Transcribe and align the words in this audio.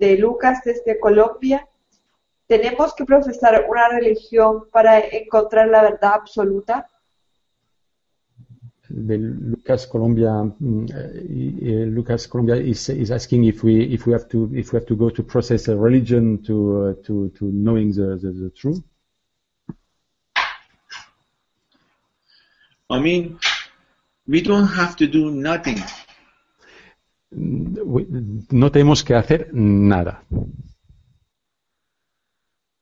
de 0.00 0.16
Lucas 0.16 0.60
desde 0.64 0.98
Colombia. 0.98 1.68
¿Tenemos 2.46 2.94
que 2.94 3.04
profesar 3.04 3.64
una 3.68 3.88
religión 3.90 4.64
para 4.72 4.98
encontrar 4.98 5.68
la 5.68 5.82
verdad 5.82 6.14
absoluta? 6.14 6.88
The 8.88 9.18
Lucas 9.18 9.86
Colombia, 9.86 10.32
uh, 10.42 10.52
Lucas 11.96 12.26
Colombia 12.26 12.56
is, 12.56 12.88
is 12.88 13.12
asking 13.12 13.44
if 13.44 13.62
we 13.62 13.84
if 13.94 14.04
we 14.04 14.12
have 14.12 14.26
to 14.30 14.50
if 14.52 14.72
we 14.72 14.78
have 14.78 14.86
to 14.86 14.96
go 14.96 15.10
to 15.10 15.22
process 15.22 15.68
a 15.68 15.76
religion 15.76 16.42
to 16.42 16.56
uh, 16.56 16.94
to 17.04 17.28
to 17.38 17.44
knowing 17.52 17.92
the, 17.92 18.18
the, 18.20 18.32
the 18.32 18.50
truth. 18.50 18.82
I 22.90 22.98
mean, 22.98 23.38
we 24.26 24.42
don't 24.42 24.66
have 24.66 24.96
to 24.96 25.06
do 25.06 25.30
nothing. 25.30 25.78
No 27.30 28.70
tenemos 28.72 29.04
que 29.04 29.14
hacer 29.14 29.50
nada. 29.52 30.24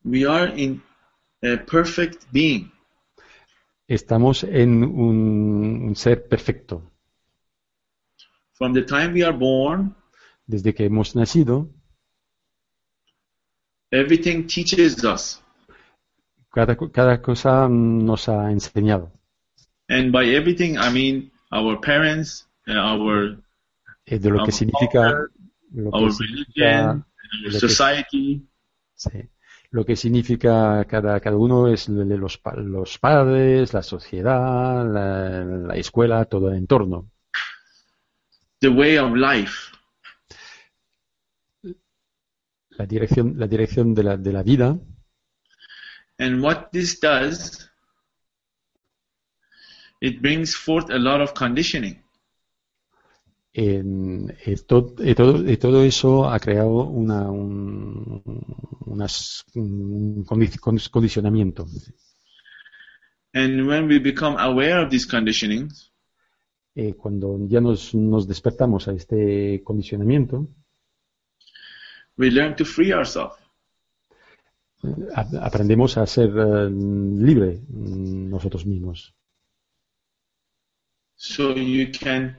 We 0.05 0.24
are 0.27 0.52
in 0.57 0.83
a 1.43 1.57
perfect 1.59 2.24
being. 2.32 2.71
Estamos 3.87 4.45
en 4.45 4.85
un, 4.85 5.82
un 5.88 5.96
ser 5.96 6.26
perfecto. 6.29 6.82
From 8.52 8.73
the 8.74 8.82
time 8.82 9.13
we 9.13 9.23
are 9.23 9.37
born, 9.37 9.95
Desde 10.46 10.74
que 10.74 10.87
hemos 10.87 11.15
nacido, 11.15 11.69
everything 13.91 14.46
teaches 14.46 15.04
us. 15.04 15.43
cada, 16.51 16.74
cada 16.91 17.21
cosa 17.21 17.69
nos 17.69 18.29
ha 18.29 18.51
enseñado. 18.51 19.13
And 19.91 20.10
by 20.10 20.35
everything, 20.35 20.79
I 20.79 20.91
mean 20.91 21.30
our 21.52 21.79
parents, 21.80 22.46
uh, 22.66 22.73
our, 22.73 23.37
Eh, 24.10 24.18
de 24.18 24.30
lo 24.30 24.45
que 24.45 24.52
significa, 24.52 25.12
lo 25.73 25.90
que 25.90 26.10
significa, 26.12 26.95
lo 26.95 27.51
que- 27.51 27.59
society. 27.60 28.48
sí, 28.95 29.10
lo 29.70 29.84
que 29.84 29.96
significa 29.96 30.84
cada, 30.87 31.20
cada 31.20 31.37
uno 31.37 31.68
es 31.68 31.88
los, 31.88 32.40
los 32.56 32.98
padres, 32.98 33.74
la 33.74 33.82
sociedad, 33.82 34.86
la, 34.90 35.45
la 35.45 35.76
escuela, 35.76 36.24
todo 36.24 36.48
el 36.51 36.56
entorno. 36.56 37.10
the 38.60 38.68
way 38.68 38.96
of 38.98 39.14
life. 39.14 39.70
La 42.70 42.86
dirección, 42.86 43.34
la 43.38 43.46
dirección 43.46 43.95
de 43.95 44.02
la, 44.04 44.16
de 44.16 44.32
la 44.32 44.42
vida 44.42 44.76
And 46.20 46.42
what 46.42 46.70
this 46.73 46.98
does, 47.01 47.70
it 50.01 50.20
brings 50.20 50.56
forth 50.56 50.90
a 50.90 50.98
lot 50.98 51.20
of 51.20 51.32
conditioning. 51.34 52.02
En, 53.60 54.30
eh, 54.46 54.56
to- 54.68 54.95
eh, 55.01 55.16
todo, 55.16 55.45
eh, 55.45 55.56
todo 55.56 55.82
eso 55.82 56.28
ha 56.30 56.38
creado 56.38 56.84
una, 56.84 57.28
un, 57.28 58.23
unas- 58.87 59.45
condicionamiento. 60.92 61.66
And 63.34 63.66
when 63.66 63.88
we 63.88 63.98
become 63.98 64.36
aware 64.38 64.78
of 64.84 64.91
these 64.91 65.06
conditionings, 65.06 65.91
Eh, 66.76 66.94
cuando 66.94 67.36
ya 67.48 67.60
nos, 67.60 67.92
nos 67.97 68.28
despertamos 68.28 68.86
a 68.86 68.92
este 68.92 69.60
condicionamiento, 69.64 70.47
we 72.16 72.30
learn 72.30 72.54
to 72.54 72.64
free 72.64 72.92
ourselves. 72.92 73.34
aprendemos 75.41 75.97
a 75.98 76.06
ser 76.06 76.30
libre 76.30 77.60
mm, 77.68 78.30
nosotros 78.30 78.64
mismos. 78.64 79.12
So 81.16 81.56
you 81.56 81.91
can 81.91 82.36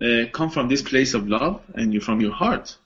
uh, 0.00 0.30
come 0.32 0.50
from 0.50 0.68
this 0.68 0.82
place 0.82 1.14
of 1.16 1.26
love 1.28 1.60
and 1.74 1.92
you 1.92 2.00
from 2.00 2.20
your 2.20 2.32
heart. 2.34 2.78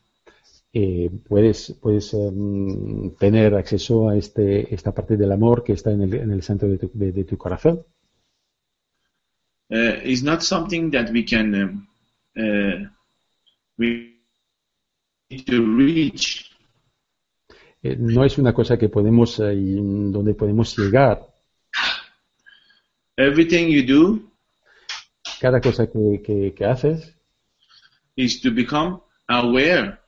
Eh, 0.75 1.11
puedes 1.29 1.73
puedes 1.83 2.15
em, 2.15 3.11
tener 3.19 3.55
acceso 3.55 4.09
a 4.09 4.17
este, 4.17 4.75
esta 4.75 4.93
parte 4.95 5.17
del 5.19 5.31
amor 5.33 5.63
que 5.63 5.75
está 5.75 5.91
en 5.93 6.03
el, 6.03 6.15
en 6.15 6.31
el 6.33 6.43
centro 6.43 6.69
de 6.69 6.79
tu, 6.79 6.91
de- 6.95 7.13
de 7.13 7.25
tu 7.25 7.37
corazón. 7.37 7.85
Uh, 9.71 10.01
it's 10.05 10.23
not 10.23 10.43
something 10.43 10.91
that 10.91 11.11
we 11.13 11.23
can 11.25 11.55
um, 11.55 11.87
uh, 12.37 12.87
we 13.79 14.17
need 15.31 15.45
to 15.47 15.63
reach. 15.77 16.51
Eh, 17.83 17.97
no 17.99 18.25
es 18.25 18.39
una 18.39 18.53
cosa 18.55 18.79
que 18.79 18.89
podemos, 18.89 19.39
eh, 19.41 19.55
donde 19.55 20.35
podemos 20.35 20.77
llegar. 20.79 21.27
Everything 23.17 23.69
you 23.69 23.83
do 23.85 24.32
Cada 25.43 25.61
cosa 25.61 25.83
que, 25.93 26.23
que- 26.25 26.53
que 26.57 26.65
haces 26.65 26.99
is 28.17 28.41
to 28.43 28.51
become 28.53 29.01
aware 29.29 29.99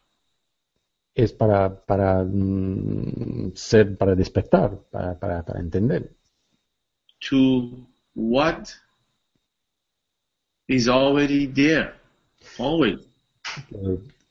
es 1.16 1.32
para, 1.32 1.60
para 1.86 2.22
mm, 2.24 3.52
ser, 3.54 3.96
para 3.96 4.14
despertar, 4.14 4.70
para, 4.90 5.18
para, 5.18 5.42
para 5.44 5.60
entender. 5.60 6.02
to 7.20 7.86
what 8.14 8.68
is 10.68 10.88
already 10.88 11.46
there, 11.46 11.94
always. 12.58 13.00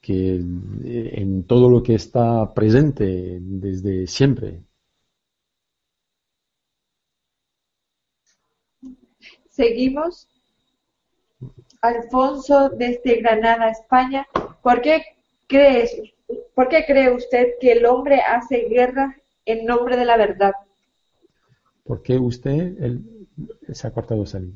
Que 0.02 0.36
eh, 0.86 1.10
en 1.22 1.44
todo 1.46 1.70
lo 1.70 1.82
que 1.82 1.96
está 1.96 2.54
presente 2.54 3.40
desde 3.42 4.06
siempre. 4.08 4.62
Seguimos. 9.50 10.28
Alfonso 11.84 12.70
desde 12.70 13.18
Granada, 13.18 13.70
España. 13.70 14.26
¿Por 14.62 14.82
qué 14.82 15.04
crees, 15.48 15.94
por 16.56 16.70
qué 16.70 16.86
cree 16.86 17.14
usted 17.14 17.48
que 17.60 17.74
el 17.74 17.86
hombre 17.86 18.22
hace 18.22 18.68
guerra 18.70 19.16
en 19.46 19.66
nombre 19.66 19.98
de 19.98 20.06
la 20.06 20.16
verdad? 20.16 20.54
¿Por 21.84 22.02
qué 22.02 22.18
usted 22.18 22.78
él, 22.82 23.28
se 23.74 23.86
ha 23.86 23.92
cortado 23.92 24.26
salir? 24.26 24.54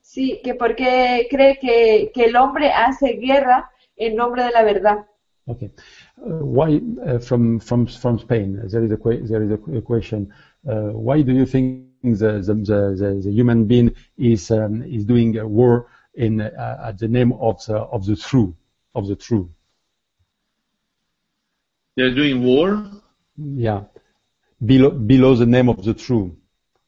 Sí, 0.00 0.40
que 0.42 0.54
por 0.54 0.74
qué 0.74 1.28
cree 1.30 1.58
que, 1.60 2.10
que 2.14 2.24
el 2.24 2.36
hombre 2.36 2.72
hace 2.72 3.12
guerra 3.12 3.70
en 3.96 4.16
nombre 4.16 4.44
de 4.44 4.50
la 4.50 4.62
verdad. 4.62 5.06
Okay. 5.46 5.70
Uh, 6.16 6.44
why 6.44 6.80
uh, 7.04 7.18
from 7.18 7.58
from 7.58 7.86
from 7.86 8.18
Spain? 8.18 8.60
There 8.68 8.84
is 8.84 8.92
a 8.92 8.96
there 8.96 9.42
is 9.42 9.50
a 9.50 9.58
que- 9.58 9.82
question. 9.82 10.30
Uh, 10.64 10.92
why 10.92 11.22
do 11.22 11.32
you 11.32 11.44
think 11.44 11.86
the 12.02 12.40
the, 12.40 12.54
the, 12.54 12.94
the, 12.96 13.20
the 13.24 13.32
human 13.32 13.64
being 13.66 13.92
is 14.16 14.50
um, 14.50 14.82
is 14.82 15.04
doing 15.04 15.38
a 15.38 15.46
war 15.46 15.86
in 16.14 16.40
uh, 16.40 16.84
at 16.86 16.98
the 16.98 17.08
name 17.08 17.32
of 17.32 17.64
the 17.66 17.76
of 17.76 18.06
the 18.06 18.16
true 18.16 18.54
of 18.94 19.06
the 19.08 19.16
true? 19.16 19.50
They're 21.96 22.14
doing 22.14 22.42
war 22.42 22.88
Yeah, 23.36 23.84
below 24.64 24.90
below 24.90 25.34
the 25.34 25.46
name 25.46 25.68
of 25.68 25.82
the 25.84 25.94
true. 25.94 26.36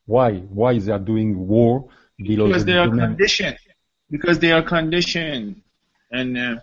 Why 0.07 0.39
why 0.59 0.79
they 0.79 0.93
are 0.93 0.99
doing 0.99 1.47
war 1.47 1.89
below 2.19 2.51
because 2.51 2.65
the, 2.65 2.65
they 2.65 2.77
are 2.77 2.89
name? 2.89 2.99
conditioned. 2.99 3.59
Because 4.11 4.39
they 4.39 4.53
are 4.53 4.63
conditioned, 4.63 5.63
and 6.11 6.37
uh, 6.39 6.57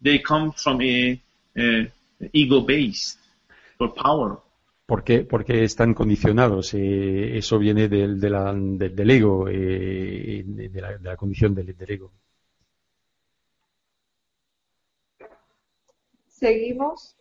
they 0.00 0.18
come 0.18 0.52
from 0.52 0.80
a, 0.82 1.20
a 1.58 1.90
ego 2.32 2.60
base 2.60 3.16
for 3.78 3.88
power. 3.88 4.38
¿Por 4.92 5.04
qué? 5.04 5.16
Porque 5.32 5.64
están 5.64 5.94
condicionados. 5.94 6.74
eh, 6.74 7.38
eso 7.38 7.58
viene 7.58 7.88
del, 7.88 8.20
de 8.20 8.28
la- 8.28 8.52
de- 8.54 8.90
del 8.90 9.10
ego, 9.10 9.48
eh, 9.48 10.42
de, 10.44 10.80
la, 11.00 11.16
condición 11.16 11.54
del, 11.54 11.74
del 11.74 11.90
ego. 11.90 12.12
Seguimos. 16.26 17.16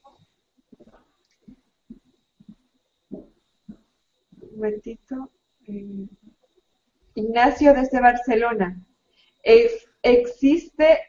Un 3.11 4.49
momentito. 4.55 5.29
Eh, 5.67 6.07
Ignacio 7.15 7.73
desde 7.73 8.01
Barcelona. 8.01 8.67
Ex- 9.43 9.87
existe. 10.03 10.99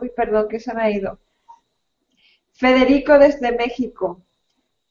Uy, 0.00 0.10
perdón, 0.14 0.46
que 0.48 0.60
se 0.60 0.72
me 0.74 0.82
ha 0.82 0.90
ido. 0.90 1.18
Federico 2.52 3.18
desde 3.18 3.50
México. 3.56 4.22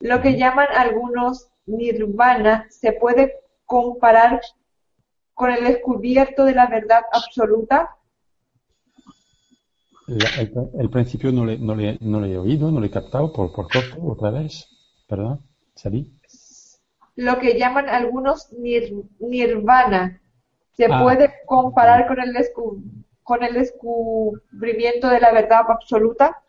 Lo 0.02 0.22
que 0.22 0.38
llaman 0.38 0.68
algunos 0.76 1.50
nirvana 1.66 2.68
se 2.70 2.92
puede 2.94 3.36
comparar 3.66 4.42
con 5.34 5.52
el 5.52 5.64
descubierto 5.64 6.46
de 6.46 6.54
la 6.56 6.68
verdad 6.68 7.02
absoluta. 7.14 7.96
La- 10.08 10.42
el, 10.42 10.52
el 10.80 10.90
principio 10.90 11.32
no 11.32 11.46
le, 11.46 11.58
no, 11.58 11.76
le, 11.76 11.98
no 12.02 12.20
le 12.20 12.34
he 12.34 12.38
oído, 12.38 12.72
no 12.72 12.80
le 12.82 12.88
he 12.88 12.92
captado 12.92 13.32
por, 13.32 13.54
por 13.54 13.68
corto 13.72 13.98
otra 14.06 14.32
vez. 14.32 14.68
Perdón, 15.08 15.42
salí. 15.76 16.12
Lo 17.16 17.38
que 17.40 17.58
llaman 17.58 17.88
algunos 17.90 18.52
nir- 18.54 19.08
nirvana. 19.20 20.22
¿Se 20.74 20.86
Ah. 20.90 21.02
puede 21.04 21.32
comparar 21.46 22.08
con 22.08 22.20
el, 22.20 22.34
descu- 22.34 22.82
con 23.24 23.44
el 23.44 23.54
descubrimiento 23.54 25.10
de 25.10 25.20
la 25.20 25.32
verdad 25.32 25.62
absoluta? 25.70 26.42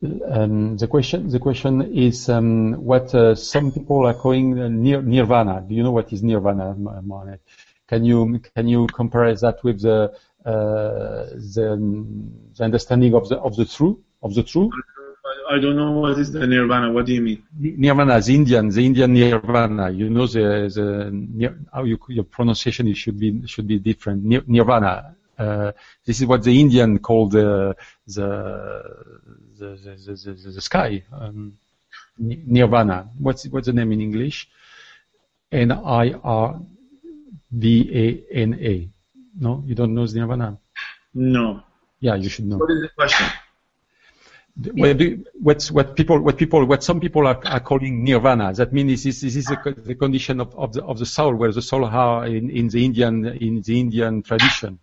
Um, 0.00 0.76
the 0.76 0.86
question 0.86 1.28
the 1.28 1.40
question 1.40 1.82
is 1.92 2.28
um, 2.28 2.74
what 2.84 3.12
uh, 3.16 3.34
some 3.34 3.72
people 3.72 4.06
are 4.06 4.14
calling 4.14 4.54
nir- 4.80 5.02
nirvana. 5.02 5.64
Do 5.66 5.74
you 5.74 5.82
know 5.82 5.90
what 5.90 6.12
is 6.12 6.22
nirvana, 6.22 6.72
Mohamed? 6.76 7.40
Can 7.88 8.04
you 8.04 8.40
can 8.54 8.68
you 8.68 8.86
compare 8.86 9.34
that 9.34 9.64
with 9.64 9.82
the 9.82 10.12
uh, 10.44 11.26
the, 11.54 11.72
um, 11.72 12.32
the 12.56 12.62
understanding 12.62 13.12
of 13.14 13.28
the 13.28 13.38
of 13.38 13.56
the 13.56 13.64
true 13.64 14.00
of 14.22 14.34
the 14.34 14.44
true? 14.44 14.70
I, 15.50 15.58
don't 15.58 15.76
know 15.76 15.90
what 15.92 16.18
is 16.18 16.30
the 16.30 16.46
nirvana. 16.46 16.92
What 16.92 17.06
do 17.06 17.12
you 17.14 17.20
mean? 17.20 17.42
Nirvana, 17.58 18.20
the 18.20 18.34
Indian, 18.34 18.68
the 18.68 18.86
Indian 18.86 19.12
Nirvana. 19.12 19.90
You 19.90 20.10
know 20.10 20.28
the 20.28 20.70
the 20.72 21.56
how 21.72 21.82
you, 21.82 21.98
your 22.08 22.24
pronunciation 22.24 22.86
it 22.86 22.96
should 22.96 23.18
be 23.18 23.44
should 23.46 23.66
be 23.66 23.80
different. 23.80 24.22
Nir- 24.22 24.44
Nirvana. 24.46 25.16
Uh, 25.36 25.72
this 26.04 26.20
is 26.20 26.26
what 26.26 26.42
the 26.44 26.60
Indian 26.60 26.98
called 27.00 27.32
the 27.32 27.74
the 28.06 28.28
the 29.58 29.78
the, 30.06 30.32
the, 30.34 30.50
the, 30.50 30.60
sky. 30.60 31.02
Um, 31.12 31.58
Nirvana. 32.18 33.08
What's 33.18 33.46
what's 33.48 33.66
the 33.66 33.72
name 33.72 33.92
in 33.92 34.00
English? 34.00 34.48
N 35.52 35.72
I 35.72 36.12
R 36.12 36.60
V 37.50 37.90
A 37.94 38.34
N 38.34 38.54
A. 38.54 38.88
No, 39.40 39.62
you 39.66 39.74
don't 39.74 39.94
know 39.94 40.06
the 40.06 40.20
Nirvana. 40.20 40.58
No. 41.14 41.62
Yeah, 42.00 42.14
you 42.14 42.28
should 42.28 42.46
know. 42.46 42.58
What 42.58 42.70
is 42.70 42.82
the 42.82 42.88
question? 42.96 43.26
What, 44.72 44.98
do, 44.98 45.24
what's, 45.40 45.70
what 45.70 45.94
people, 45.94 46.18
what 46.18 46.36
people, 46.36 46.64
what 46.64 46.82
some 46.82 46.98
people 46.98 47.28
are, 47.28 47.40
are 47.46 47.60
calling 47.60 48.02
nirvana. 48.02 48.52
That 48.54 48.72
means 48.72 49.04
this, 49.04 49.20
this 49.20 49.36
is 49.36 49.44
the, 49.44 49.74
the 49.84 49.94
condition 49.94 50.40
of, 50.40 50.52
of 50.56 50.72
the 50.72 50.84
of 50.84 50.98
the 50.98 51.06
soul, 51.06 51.36
where 51.36 51.52
the 51.52 51.62
soul 51.62 51.84
are 51.84 52.26
in, 52.26 52.50
in 52.50 52.66
the 52.68 52.84
Indian 52.84 53.24
in 53.26 53.62
the 53.62 53.78
Indian 53.78 54.22
tradition, 54.22 54.80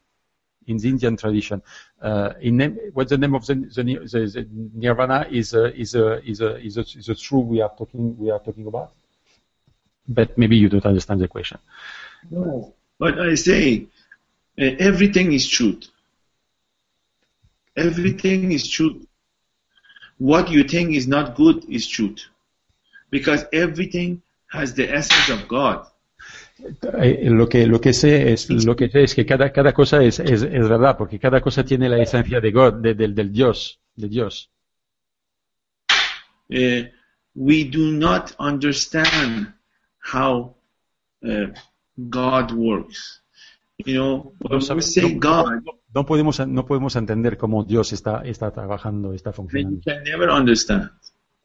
in 0.68 0.78
the 0.78 0.90
Indian 0.90 1.18
tradition. 1.18 1.62
Uh, 2.02 2.34
in 2.42 2.58
name, 2.58 2.78
what's 2.94 3.10
the 3.10 3.18
name 3.18 3.36
of 3.36 3.46
the 3.46 3.56
the, 3.56 3.84
the, 3.84 4.20
the 4.34 4.48
nirvana 4.74 5.28
is 5.30 5.54
a, 5.54 5.76
is 5.80 5.96
a, 5.96 6.24
is 6.24 6.42
a, 6.42 6.58
is 6.58 6.78
a, 6.78 6.82
is 6.82 7.10
a 7.10 7.16
true 7.16 7.40
we 7.40 7.62
are 7.62 7.72
talking 7.78 8.18
we 8.18 8.30
are 8.30 8.40
talking 8.40 8.68
about. 8.68 8.92
But 10.08 10.38
maybe 10.38 10.58
you 10.58 10.70
don't 10.70 10.86
understand 10.86 11.22
the 11.22 11.28
question. 11.28 11.58
No. 12.30 12.74
But 13.00 13.20
I 13.20 13.36
say, 13.36 13.88
uh, 14.60 14.64
everything 14.80 15.34
is 15.34 15.48
truth. 15.48 15.88
Everything 17.76 18.52
is 18.52 18.70
truth. 18.70 19.06
What 20.18 20.50
you 20.50 20.64
think 20.64 20.94
is 20.94 21.08
not 21.08 21.36
good 21.36 21.66
is 21.70 21.88
truth. 21.88 22.26
Because 23.10 23.46
everything 23.52 24.22
has 24.48 24.74
the 24.74 24.90
essence 24.90 25.30
of 25.30 25.48
God. 25.48 25.88
Eh, 26.58 27.30
Lo 27.30 27.48
que, 27.50 27.68
lo 27.68 27.82
que 27.82 27.92
sé 27.94 28.32
es, 28.32 28.50
lo 28.50 28.76
que 28.76 28.90
sé 28.90 29.04
es 29.04 29.14
que 29.14 29.26
cada, 29.26 29.52
cada 29.52 29.74
cosa 29.74 30.02
es, 30.04 30.20
es, 30.20 30.42
es 30.42 30.70
verdad, 30.70 30.98
porque 30.98 31.20
cada 31.20 31.42
cosa 31.42 31.66
tiene 31.66 31.90
la 31.90 31.98
esencia 32.02 32.40
de 32.40 32.52
God, 32.52 32.76
de- 32.76 32.94
del, 32.96 33.14
del 33.14 33.32
Dios, 33.32 33.80
de 33.96 34.08
Dios. 34.08 34.50
Uh, 36.50 36.86
we 37.34 37.66
do 37.66 37.92
not 37.92 38.32
understand 38.40 39.54
how 40.14 40.56
uh, 41.24 41.48
God 41.98 42.52
works. 42.52 43.22
You 43.78 43.96
know, 43.96 44.34
when 44.40 44.60
No, 44.62 44.76
we 44.76 44.82
say 44.82 45.14
no- 45.16 45.20
God, 45.20 45.64
no 45.94 46.06
podemos, 46.06 46.40
no 46.48 46.66
podemos 46.66 46.96
entender 46.96 47.38
cómo 47.38 47.64
Dios 47.66 47.92
está, 47.92 48.22
está 48.24 48.52
trabajando, 48.52 49.12
está 49.14 49.34
funcionando. 49.34 49.82
can 49.86 50.04
never 50.04 50.30
understand. 50.30 50.90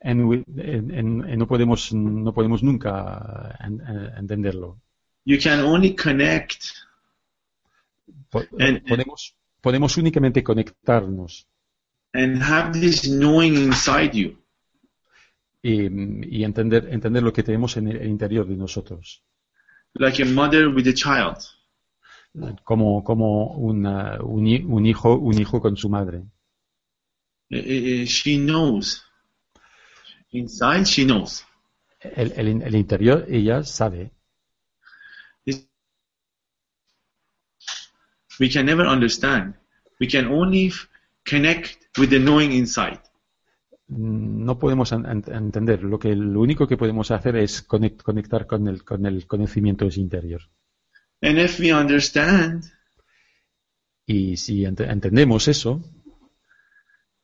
And 0.03 0.23
we- 0.25 0.45
en- 0.57 1.25
en 1.29 1.39
no 1.39 1.47
podemos, 1.49 1.93
no 1.93 2.33
podemos 2.33 2.63
nunca 2.63 3.57
en- 3.61 3.81
en- 3.81 4.19
entenderlo. 4.19 4.79
You 5.25 5.39
can 5.39 5.61
only 5.61 5.95
connect 5.95 6.65
And- 8.59 8.83
podemos, 8.89 9.35
podemos 9.61 9.97
únicamente 9.97 10.43
conectarnos 10.43 11.47
and 12.13 12.43
have 12.43 12.73
this 12.79 13.03
knowing 13.09 13.55
inside 13.57 14.13
you. 14.13 14.39
y, 15.63 16.39
y 16.39 16.45
entender, 16.45 16.89
entender 16.91 17.23
lo 17.23 17.33
que 17.33 17.43
tenemos 17.43 17.77
en 17.77 17.89
el 17.89 18.07
interior 18.09 18.47
de 18.47 18.57
nosotros. 18.57 19.23
like 19.95 20.23
a 20.23 20.27
mother 20.27 20.69
with 20.69 20.87
a 20.89 20.95
child. 20.95 21.37
Como, 22.65 23.03
como 23.03 23.55
una- 23.55 24.19
un, 24.23 24.47
un 24.73 24.87
hijo, 24.87 25.17
un 25.17 25.39
hijo 25.41 25.61
con 25.61 25.77
su 25.77 25.89
madre. 25.91 26.19
Uh, 27.51 27.57
uh, 27.57 28.05
She 28.07 28.37
knows. 28.39 29.03
Inside, 30.31 30.85
she 30.85 31.05
knows. 31.05 31.45
El, 32.01 32.33
el- 32.37 32.63
el 32.63 32.75
interior, 32.77 33.27
ella 33.29 33.65
sabe. 33.65 34.13
We 38.41 38.49
can 38.51 38.67
never 38.67 38.87
understand. 38.87 39.55
We 40.01 40.09
can 40.09 40.27
only 40.27 40.73
connect 41.25 41.97
with 41.99 42.09
the 42.11 42.19
knowing 42.19 42.53
inside. 42.53 42.99
No 43.89 44.59
podemos 44.59 44.93
en- 44.93 45.05
en- 45.07 45.25
entender. 45.33 45.83
Lo 45.83 45.99
que 45.99 46.15
lo 46.17 46.41
único 46.41 46.67
que 46.67 46.77
podemos 46.77 47.11
hacer 47.11 47.37
es 47.37 47.67
conect- 47.69 48.03
conectar 48.03 48.47
con 48.47 48.67
el, 48.69 48.83
con 48.85 49.05
el 49.05 49.27
conocimiento 49.27 49.87
interior. 49.95 50.41
And 51.23 51.39
if 51.39 51.61
we 51.61 51.73
understand 51.73 52.65
Y 54.07 54.37
si 54.39 54.65
ent- 54.65 54.81
entendemos 54.91 55.47
eso, 55.47 55.83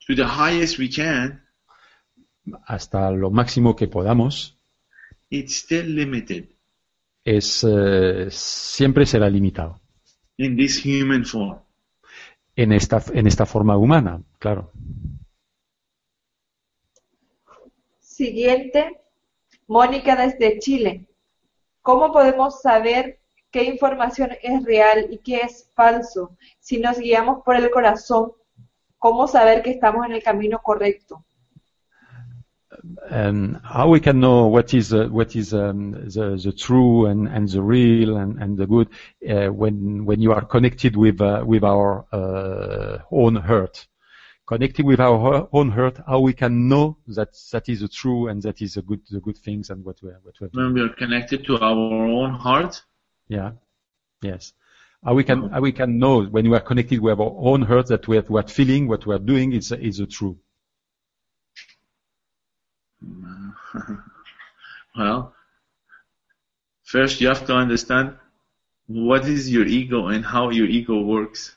to 0.06 0.14
the 0.14 0.24
highest 0.24 0.78
we 0.78 0.88
can, 0.88 1.42
hasta 2.66 3.10
lo 3.10 3.30
máximo 3.32 3.74
que 3.74 3.88
podamos, 3.88 4.56
it's 5.30 5.56
still 5.64 5.94
limited 5.94 6.50
es 7.24 7.66
eh, 7.68 8.28
siempre 8.30 9.04
será 9.06 9.28
limitado. 9.28 9.80
In 10.38 10.56
this 10.56 10.84
human 10.84 11.24
form. 11.24 11.58
En 12.56 12.72
esta, 12.72 13.02
en 13.12 13.26
esta 13.26 13.44
forma 13.44 13.76
humana, 13.76 14.22
claro. 14.38 14.72
Siguiente, 18.00 19.02
Mónica 19.66 20.16
desde 20.16 20.58
Chile. 20.58 21.06
¿Cómo 21.82 22.12
podemos 22.12 22.62
saber 22.62 23.20
qué 23.50 23.64
información 23.64 24.30
es 24.42 24.64
real 24.64 25.08
y 25.10 25.18
qué 25.18 25.42
es 25.42 25.70
falso? 25.74 26.36
Si 26.58 26.78
nos 26.78 26.98
guiamos 26.98 27.42
por 27.44 27.56
el 27.56 27.70
corazón, 27.70 28.32
¿cómo 28.98 29.28
saber 29.28 29.62
que 29.62 29.70
estamos 29.70 30.06
en 30.06 30.12
el 30.12 30.22
camino 30.22 30.62
correcto? 30.62 31.25
Um, 33.10 33.60
how 33.64 33.88
we 33.88 34.00
can 34.00 34.20
know 34.20 34.46
what 34.46 34.74
is 34.74 34.92
uh, 34.92 35.06
what 35.06 35.36
is 35.36 35.54
um, 35.54 35.92
the 35.92 36.40
the 36.42 36.52
true 36.52 37.06
and, 37.06 37.28
and 37.28 37.48
the 37.48 37.62
real 37.62 38.16
and, 38.16 38.42
and 38.42 38.58
the 38.58 38.66
good 38.66 38.88
uh, 39.28 39.52
when 39.52 40.04
when 40.04 40.20
you 40.20 40.32
are 40.32 40.44
connected 40.44 40.96
with 40.96 41.20
uh, 41.20 41.44
with 41.46 41.64
our 41.64 42.04
uh, 42.12 42.98
own 43.10 43.36
heart 43.36 43.86
connected 44.46 44.84
with 44.84 45.00
our 45.00 45.48
own 45.52 45.70
heart 45.70 45.98
how 46.06 46.20
we 46.20 46.32
can 46.32 46.68
know 46.68 46.96
that 47.06 47.28
that 47.52 47.68
is 47.68 47.80
the 47.80 47.88
true 47.88 48.28
and 48.28 48.42
that 48.42 48.60
is 48.60 48.74
the 48.74 48.82
good 48.82 49.00
the 49.10 49.20
good 49.20 49.36
things 49.38 49.70
and 49.70 49.84
what 49.84 50.00
we 50.02 50.10
are 50.10 50.20
what 50.22 50.34
we. 50.40 50.48
When 50.52 50.74
we 50.74 50.80
are 50.82 50.94
connected 50.94 51.44
to 51.46 51.58
our 51.58 52.06
own 52.06 52.34
heart, 52.34 52.82
yeah. 53.28 53.52
Yes. 54.22 54.52
How 55.04 55.14
we 55.14 55.24
can 55.24 55.50
how 55.50 55.60
we 55.60 55.72
can 55.72 55.98
know 55.98 56.24
when 56.24 56.48
we 56.48 56.56
are 56.56 56.60
connected 56.60 57.00
with 57.00 57.20
our 57.20 57.36
own 57.38 57.62
heart 57.62 57.86
that 57.88 58.08
we 58.08 58.18
are, 58.18 58.22
what 58.22 58.50
feeling 58.50 58.88
what 58.88 59.06
we 59.06 59.14
are 59.14 59.20
doing 59.20 59.52
is 59.52 59.70
is 59.72 59.98
the 59.98 60.06
true 60.06 60.38
Mm-hmm. 63.04 63.94
well, 64.98 65.34
first 66.82 67.20
you 67.20 67.28
have 67.28 67.44
to 67.46 67.54
understand 67.54 68.16
what 68.86 69.26
is 69.26 69.50
your 69.50 69.66
ego 69.66 70.08
and 70.08 70.24
how 70.24 70.50
your 70.50 70.66
ego 70.68 71.00
works. 71.02 71.56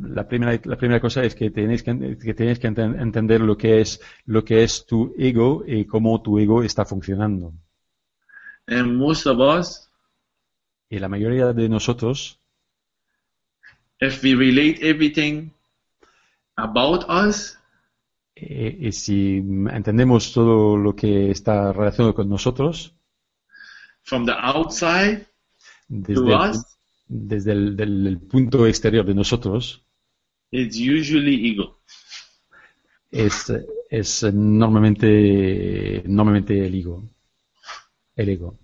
la 0.00 0.26
primera, 0.26 0.60
la 0.64 0.76
primera 0.76 1.00
cosa 1.00 1.22
es 1.22 1.34
que 1.34 1.50
tenéis 1.50 1.82
que, 1.82 2.18
que 2.18 2.34
tenéis 2.34 2.58
que 2.58 2.66
enten- 2.68 3.00
entender 3.00 3.40
lo 3.40 3.56
que 3.56 3.80
es 3.80 4.00
lo 4.24 4.44
que 4.44 4.64
es 4.64 4.84
tu 4.84 5.14
ego 5.16 5.62
y 5.66 5.84
cómo 5.84 6.20
tu 6.22 6.38
ego 6.38 6.62
está 6.62 6.84
funcionando. 6.84 7.52
And 8.66 8.96
most 8.96 9.26
of 9.26 9.38
us, 9.38 9.82
Y 10.88 10.98
la 11.00 11.08
mayoría 11.08 11.52
de 11.52 11.68
nosotros, 11.68 12.38
if 14.00 14.22
we 14.22 14.34
relate 14.34 14.78
everything 14.82 15.50
about 16.56 17.04
us, 17.08 17.58
eh, 18.36 18.76
y 18.80 18.92
si 18.92 19.38
entendemos 19.38 20.32
todo 20.32 20.76
lo 20.76 20.94
que 20.94 21.30
está 21.30 21.72
relacionado 21.72 22.14
con 22.14 22.28
nosotros, 22.28 22.94
from 24.02 24.24
the 24.26 24.32
outside 24.32 25.26
desde, 25.88 26.14
to 26.14 26.26
el, 26.28 26.50
us, 26.50 26.78
desde 27.08 27.52
el 27.52 27.76
del- 27.76 28.06
el 28.06 28.18
punto 28.20 28.66
exterior 28.66 29.04
de 29.06 29.14
nosotros, 29.14 29.82
it's 30.50 30.76
usually 30.76 31.50
ego. 31.50 31.80
es, 33.10 33.52
es 33.90 34.22
normalmente, 34.34 36.02
normalmente 36.06 36.66
el 36.66 36.74
ego. 36.74 37.02
El 38.14 38.28
ego. 38.30 38.58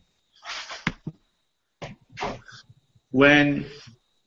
When 3.10 3.66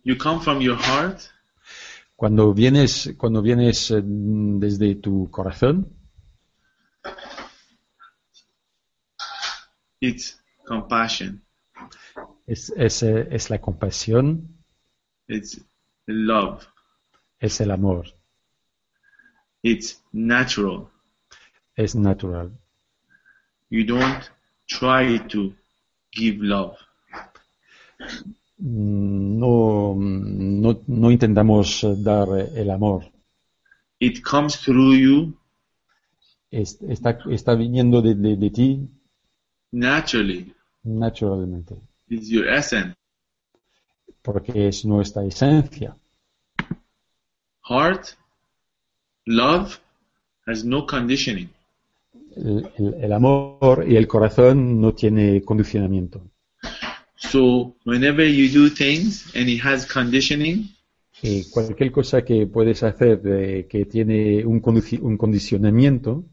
you 0.04 0.16
come 0.18 0.40
from 0.42 0.60
your 0.62 0.75
heart, 0.78 1.22
Cuando 2.16 2.54
vienes, 2.54 3.14
cuando 3.18 3.42
vienes 3.42 3.92
eh, 3.92 4.02
desde 4.04 4.96
tu 4.96 5.30
corazón, 5.30 5.92
It's 10.00 10.40
compassion. 10.66 11.42
Es, 12.46 12.70
es, 12.76 13.04
eh, 13.04 13.28
es 13.32 13.50
la 13.50 13.60
compasión, 13.60 14.48
It's 15.28 15.60
love. 16.06 16.64
es 17.40 17.60
el 17.62 17.72
amor, 17.72 18.06
It's 19.64 20.02
natural. 20.12 20.88
es 21.76 21.96
natural. 21.96 22.52
You 23.70 23.84
don't 23.84 24.24
try 24.68 25.18
to 25.28 25.54
give 26.12 26.38
love. 26.42 26.78
Mm, 28.58 29.38
No, 29.40 29.96
no, 29.98 30.82
no 30.88 31.12
intentamos 31.12 31.86
dar 32.04 32.28
el 32.56 32.70
amor. 32.72 33.04
It 34.00 34.22
comes 34.24 34.58
through 34.62 34.96
you 34.96 35.38
Es- 36.52 36.82
está, 36.82 37.18
está 37.30 37.56
viniendo 37.56 38.02
de, 38.02 38.16
de- 38.16 38.38
de 38.38 38.50
ti 38.50 38.90
naturally. 39.72 40.54
naturalmente, 40.84 41.76
It's 42.10 42.30
your 42.30 42.48
essence. 42.48 42.94
porque 44.22 44.68
es 44.68 44.86
nuestra 44.86 45.24
esencia. 45.26 45.96
Heart, 47.68 48.16
love 49.26 49.80
has 50.48 50.64
no 50.64 50.86
conditioning. 50.86 51.50
El, 52.36 52.70
el- 52.78 52.94
el 53.04 53.14
amor 53.14 53.86
y 53.88 53.96
el 53.96 54.08
corazón 54.08 54.80
no 54.80 54.94
tiene 54.94 55.42
condicionamiento. 55.44 56.22
So 57.18 57.76
whenever 57.86 58.24
you 58.26 58.50
do 58.50 58.70
things 58.70 59.32
and 59.36 59.48
it 59.50 59.60
has 59.64 59.86
conditioning, 59.86 60.70
Y 61.22 61.46
cualquier 61.50 61.92
cosa 61.92 62.24
que 62.26 62.46
puedes 62.46 62.84
hacer 62.84 63.22
eh, 63.26 63.68
que 63.70 63.86
tiene 63.86 64.46
un, 64.46 64.62
un 65.02 65.18
condicionamiento 65.18 66.26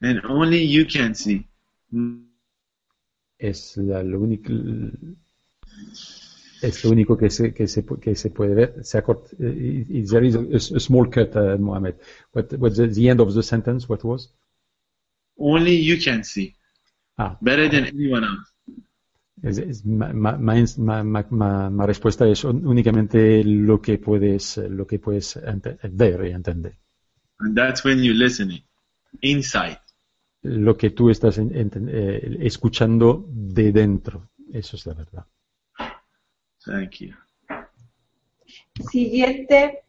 and 0.00 0.20
only 0.28 0.68
you 0.68 0.84
can 0.86 1.14
see. 1.14 1.46
es 3.38 3.76
la- 3.76 4.02
lo 4.02 4.20
único 4.20 4.52
es 6.60 6.84
lo 6.84 6.90
único 6.90 7.16
que 7.16 7.30
se, 7.30 7.54
que 7.54 7.68
se, 7.68 7.84
que 8.00 8.16
se 8.16 8.30
puede 8.30 8.54
ver. 8.54 8.84
Se 8.84 8.98
acort- 8.98 9.32
eh, 9.38 9.84
y- 9.88 10.00
y 10.00 10.04
there 10.04 10.26
is 10.26 10.34
a, 10.34 10.40
a 10.76 10.80
small 10.80 11.08
cut, 11.08 11.34
uh, 11.36 11.56
Mohammed. 11.56 11.94
What, 12.32 12.52
what's 12.58 12.76
the, 12.76 12.88
the 12.88 13.08
end 13.08 13.20
of 13.20 13.32
the 13.34 13.42
sentence? 13.44 13.88
What 13.88 14.02
was? 14.04 14.34
Only 15.38 15.76
you 15.76 15.96
can 16.02 16.24
see. 16.24 16.56
Ah, 17.16 17.38
Better 17.40 17.68
than 17.68 17.86
anyone 17.86 18.24
else. 18.24 18.52
Es- 19.42 19.58
es- 19.58 19.86
ma, 19.86 20.12
ma- 20.12 20.36
ma- 20.38 21.70
ma- 21.70 21.86
respuesta 21.86 22.26
es 22.26 22.44
únicamente 22.44 23.42
lo 23.44 23.80
que 23.80 23.98
puedes, 23.98 24.56
lo 24.58 24.86
que 24.86 24.98
puedes 24.98 25.38
ver 25.90 26.24
y 26.26 26.30
entender. 26.30 26.74
And 27.38 27.56
that's 27.56 27.84
when 27.84 28.02
you're 28.02 28.18
listening. 28.18 28.62
Inside. 29.20 29.78
Lo 30.42 30.76
que 30.76 30.90
tú 30.90 31.10
estás 31.10 31.38
en- 31.38 31.50
enten- 31.50 31.88
eh, 31.90 32.38
escuchando 32.40 33.26
de 33.28 33.72
dentro. 33.72 34.30
Eso 34.52 34.76
es 34.76 34.86
la 34.86 34.94
verdad. 34.94 35.26
Thank 36.64 36.90
you. 37.00 37.14
Siguiente 38.90 39.82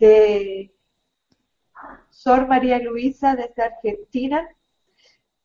de 0.00 0.72
Sor 2.10 2.46
María 2.48 2.78
Luisa 2.80 3.34
desde 3.34 3.62
Argentina. 3.62 4.46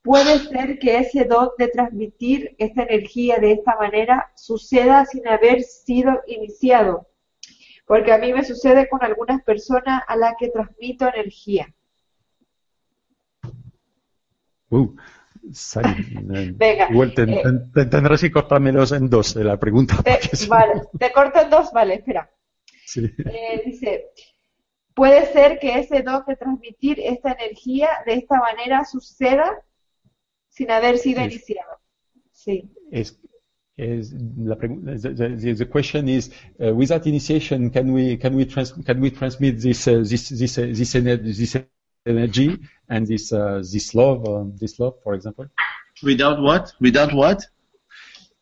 Puede 0.05 0.37
ser 0.37 0.77
que 0.77 0.99
ese 0.99 1.23
don 1.23 1.49
de 1.57 1.67
transmitir 1.67 2.55
esta 2.59 2.83
energía 2.83 3.37
de 3.39 3.53
esta 3.53 3.75
manera 3.75 4.31
suceda 4.35 5.03
sin 5.05 5.27
haber 5.27 5.63
sido 5.63 6.21
iniciado. 6.27 7.07
Porque 7.87 8.13
a 8.13 8.19
mí 8.19 8.31
me 8.31 8.43
sucede 8.43 8.87
con 8.87 9.03
algunas 9.03 9.41
personas 9.41 10.03
a 10.07 10.15
las 10.15 10.35
que 10.37 10.49
transmito 10.49 11.07
energía. 11.07 11.73
Uh, 14.69 14.95
Venga, 16.55 16.87
igual 16.91 17.15
te- 17.15 17.23
eh, 17.23 17.41
te- 17.43 17.83
te- 17.83 17.89
tendrás 17.89 18.21
que 18.21 18.31
cortármelos 18.31 18.91
en 18.91 19.09
dos 19.09 19.35
la 19.37 19.57
pregunta. 19.57 20.03
Te- 20.03 20.19
vale, 20.47 20.83
te 20.99 21.11
corto 21.11 21.41
en 21.41 21.49
dos, 21.49 21.71
vale, 21.71 21.95
espera. 21.95 22.29
sí. 22.85 23.11
Eh, 23.25 23.63
dice, 23.65 24.11
puede 24.93 25.25
ser 25.33 25.57
que 25.57 25.79
ese 25.79 26.03
don 26.03 26.23
de 26.27 26.35
transmitir 26.35 26.99
esta 26.99 27.31
energía 27.31 27.89
de 28.05 28.13
esta 28.13 28.37
manera 28.39 28.85
suceda 28.85 29.63
sin 30.55 30.69
haber 30.71 30.97
sido 30.97 31.19
Sí. 31.21 31.25
iniciado. 31.25 31.73
Sí. 32.31 32.69
Es, 32.91 33.17
es 33.77 34.13
la. 34.49 34.55
The, 34.55 35.13
the, 35.41 35.53
the 35.61 35.65
question 35.75 36.07
is, 36.17 36.23
uh, 36.61 36.73
without 36.73 37.05
initiation, 37.07 37.69
can 37.75 37.91
we 37.95 38.17
can 38.17 38.33
we 38.35 38.45
trans, 38.45 38.71
can 38.87 38.97
we 39.01 39.09
transmit 39.11 39.53
this 39.61 39.87
uh, 39.87 40.03
this 40.11 40.23
this 40.29 40.57
uh, 40.57 40.61
this, 40.79 40.93
ener- 40.95 41.21
this 41.39 41.53
energy 42.05 42.49
and 42.87 43.05
this 43.07 43.33
uh, 43.33 43.61
this 43.73 43.93
love 43.93 44.19
um, 44.27 44.55
this 44.61 44.79
love, 44.79 44.95
for 45.03 45.13
example? 45.13 45.45
Without 46.03 46.37
what? 46.41 46.71
Without 46.79 47.11
what? 47.13 47.39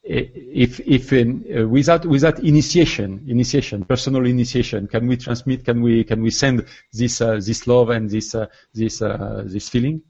If 0.06 0.82
if 0.82 1.14
in, 1.14 1.30
uh, 1.58 1.68
without 1.78 2.06
without 2.06 2.38
initiation 2.44 3.10
initiation 3.36 3.86
personal 3.86 4.26
initiation, 4.26 4.88
can 4.88 5.08
we 5.08 5.16
transmit? 5.16 5.64
Can 5.64 5.82
we 5.82 6.04
can 6.04 6.22
we 6.22 6.30
send 6.30 6.66
this 6.92 7.22
uh, 7.22 7.36
this 7.48 7.66
love 7.68 7.90
and 7.90 8.10
this 8.10 8.36
uh, 8.36 8.48
this 8.74 9.02
uh, 9.02 9.44
this 9.54 9.70
feeling? 9.70 10.02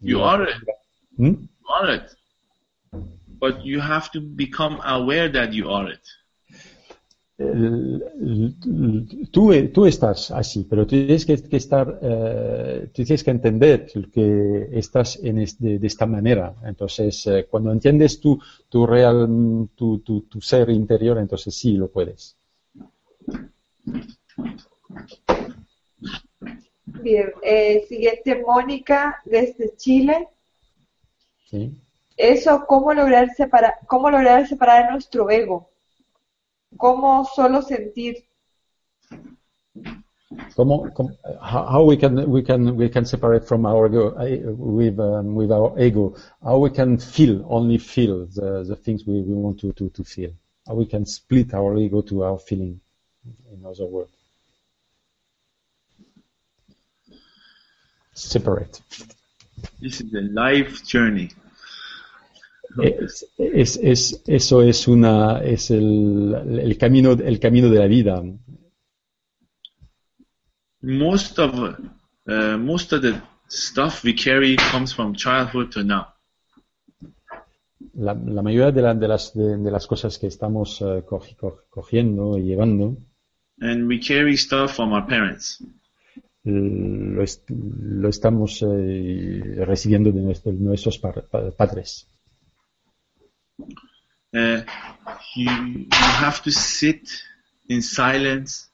You 0.00 0.20
are 0.22 0.42
it. 0.42 0.56
Hmm? 1.20 1.34
Are 1.68 1.90
it. 1.96 2.16
But 3.38 3.62
you 3.62 3.78
have 3.78 4.10
to 4.12 4.20
become 4.22 4.80
aware 4.82 5.28
that 5.28 5.52
you 5.52 5.68
are 5.70 5.92
it. 5.92 6.00
tú, 9.30 9.50
tú 9.72 9.86
estás 9.86 10.30
así, 10.30 10.64
pero 10.68 10.84
tú 10.86 10.90
tienes 10.90 11.24
que, 11.24 11.36
que 11.42 11.56
estar, 11.56 11.98
eh, 12.02 12.88
tienes 12.92 13.24
que 13.24 13.30
entender 13.30 13.86
que 14.12 14.68
estás 14.72 15.18
en 15.22 15.38
es- 15.38 15.58
de, 15.58 15.78
de 15.78 15.86
esta 15.86 16.06
manera. 16.06 16.54
Entonces, 16.64 17.26
eh, 17.26 17.46
cuando 17.50 17.72
entiendes 17.72 18.20
tu, 18.20 18.38
tu 18.68 18.86
real, 18.86 19.26
tu, 19.74 19.98
tu, 20.00 20.22
tu 20.22 20.40
ser 20.40 20.70
interior, 20.70 21.18
entonces 21.18 21.54
sí 21.54 21.72
lo 21.76 21.88
puedes. 21.90 22.36
Bien. 26.84 27.30
Eh, 27.42 27.84
siguiente, 27.88 28.42
Mónica, 28.46 29.20
desde 29.24 29.74
Chile. 29.76 30.28
¿Sí? 31.50 31.74
Eso, 32.16 32.64
¿cómo 32.66 32.92
lograr 32.92 33.30
separar, 33.34 33.74
cómo 33.86 34.10
lograr 34.10 34.46
separar 34.46 34.92
nuestro 34.92 35.30
ego? 35.30 35.70
¿Cómo 36.76 37.24
solo 37.24 37.62
sentir? 37.62 38.24
¿Cómo, 40.54 40.92
cómo- 40.94 41.16
how, 41.40 41.64
how 41.66 41.84
we 41.84 41.96
can 41.96 42.30
we 42.30 42.42
can 42.42 42.76
we 42.76 42.88
can 42.88 43.04
separate 43.04 43.44
from 43.44 43.66
our 43.66 43.86
ego 43.86 44.14
eh, 44.20 44.40
with 44.46 44.98
um, 45.00 45.34
with 45.34 45.50
our 45.50 45.76
ego? 45.78 46.14
How 46.42 46.58
we 46.58 46.70
can 46.70 46.98
feel 46.98 47.44
only 47.48 47.78
feel 47.78 48.26
the, 48.26 48.64
the 48.64 48.76
things 48.76 49.04
we, 49.06 49.22
we 49.22 49.34
want 49.34 49.58
to, 49.60 49.72
to, 49.72 49.88
to 49.90 50.04
feel? 50.04 50.30
How 50.68 50.74
we 50.74 50.86
can 50.86 51.04
split 51.04 51.52
our 51.54 51.76
ego 51.78 52.00
to 52.02 52.22
our 52.22 52.38
feeling? 52.38 52.80
In 53.52 53.66
other 53.66 53.86
words, 53.86 54.12
separate. 58.14 58.80
This 59.80 60.00
is 60.00 60.14
a 60.14 60.20
life 60.20 60.82
journey. 60.84 61.28
Es, 62.82 63.26
es, 63.36 63.76
es- 63.82 64.22
eso 64.26 64.62
es 64.62 64.86
una 64.86 65.40
es 65.42 65.70
el, 65.72 66.34
el 66.62 66.78
camino 66.78 67.12
el 67.12 67.40
camino 67.40 67.68
de 67.68 67.78
la 67.78 67.86
vida. 67.86 68.22
Most 70.82 71.38
of 71.38 71.52
uh, 72.26 72.56
most 72.58 72.92
of 72.92 73.02
the 73.02 73.20
stuff 73.48 74.02
we 74.04 74.14
carry 74.14 74.56
comes 74.70 74.92
from 74.92 75.14
childhood 75.14 75.72
to 75.72 75.82
now. 75.82 76.06
La, 77.94 78.14
la 78.14 78.40
mayoría 78.42 78.70
de, 78.70 78.82
la- 78.82 78.94
de 78.94 79.08
las 79.08 79.34
de, 79.34 79.56
de 79.58 79.70
las 79.70 79.86
cosas 79.86 80.16
que 80.18 80.28
estamos 80.28 80.80
eh, 80.80 81.02
co- 81.06 81.64
cogiendo 81.68 82.38
y 82.38 82.42
llevando 82.44 82.96
And 83.60 83.86
we 83.88 83.98
carry 83.98 84.36
stuff 84.38 84.76
from 84.76 84.92
our 84.92 85.06
parents. 85.06 85.62
Lo, 86.44 87.22
est- 87.22 87.48
lo 87.50 88.08
estamos 88.08 88.62
eh, 88.62 89.62
recibiendo 89.66 90.10
de 90.12 90.20
nuestro- 90.22 90.52
nuestros 90.52 90.98
par- 90.98 91.26
pa- 91.30 91.50
padres. 91.50 92.06
Uh, 94.32 94.62
you, 95.36 95.50
you 95.50 95.88
have 95.90 96.40
to 96.42 96.50
sit 96.50 97.08
in 97.68 97.82
silence 97.82 98.70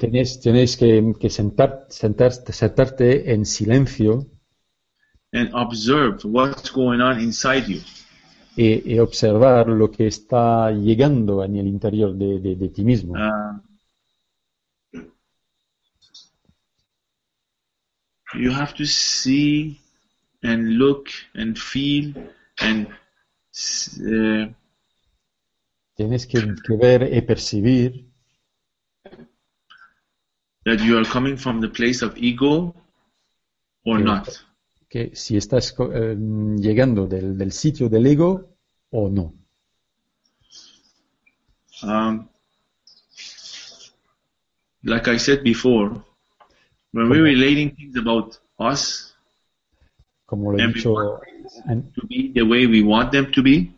Tienes, 0.00 0.40
tienes 0.40 0.76
que, 0.76 1.12
que 1.20 1.28
sentar, 1.30 1.86
sentarte, 1.88 2.52
sentarte 2.52 3.32
en 3.32 3.44
silencio 3.44 4.26
and 5.32 5.50
observe 5.54 6.18
what's 6.24 6.70
going 6.72 7.00
on 7.00 7.20
inside 7.20 7.66
you. 7.68 7.80
y, 8.56 8.94
y 8.94 8.98
observar 8.98 9.68
lo 9.68 9.90
que 9.90 10.06
está 10.06 10.70
llegando 10.72 11.44
en 11.44 11.56
el 11.56 11.66
interior 11.68 12.14
de, 12.14 12.40
de- 12.40 12.56
de 12.56 12.68
ti 12.70 12.82
mismo. 12.84 13.12
Uh, 13.14 13.60
you 18.36 18.50
have 18.50 18.74
to 18.74 18.84
see 18.86 19.80
and 20.42 20.78
look 20.78 21.08
and 21.34 21.58
feel 21.58 22.12
and 22.60 22.86
uh, 22.86 24.46
Tienes 25.96 26.26
que, 26.26 26.40
que 26.66 26.76
ver 26.76 27.08
y 27.12 27.20
percibir 27.22 28.04
that 30.64 30.80
you 30.80 30.96
are 30.98 31.04
coming 31.04 31.36
from 31.36 31.60
the 31.60 31.68
place 31.68 32.02
of 32.02 32.16
ego 32.18 32.74
or 33.84 33.98
Yeah. 33.98 34.04
not. 34.04 34.44
que 34.88 35.10
si 35.14 35.36
estás 35.36 35.74
eh, 35.78 36.16
llegando 36.58 37.06
del, 37.06 37.36
del 37.36 37.52
sitio 37.52 37.88
del 37.88 38.06
ego 38.06 38.56
o 38.90 39.08
no. 39.08 39.34
Um, 41.82 42.28
like 44.84 45.08
I 45.08 45.18
said 45.18 45.42
before, 45.42 46.02
when 46.94 47.08
we're 47.10 47.22
relating 47.24 47.74
things 47.74 47.96
about 47.96 48.36
us 48.58 49.14
Como 50.26 50.52
lo 50.52 50.58
he 50.58 50.66
dicho, 50.72 51.20
to 51.94 52.06
be 52.08 52.32
the 52.32 52.42
way 52.42 52.66
we 52.66 52.82
want 52.82 53.10
them 53.12 53.30
to 53.32 53.42
be, 53.42 53.70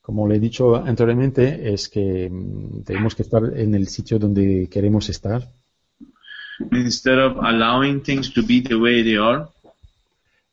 como 0.00 0.28
le 0.28 0.36
he 0.36 0.38
dicho 0.38 0.76
anteriormente, 0.76 1.72
es 1.72 1.88
que 1.88 2.30
mm, 2.30 2.84
tenemos 2.84 3.14
que 3.16 3.22
estar 3.22 3.42
en 3.56 3.74
el 3.74 3.88
sitio 3.88 4.18
donde 4.18 4.68
queremos 4.70 5.08
estar 5.08 5.42
instead 6.72 7.18
of 7.18 7.38
allowing 7.42 8.00
things 8.02 8.32
to 8.32 8.42
be 8.42 8.60
the 8.62 8.76
way 8.76 9.02
they 9.02 9.16
are, 9.16 9.46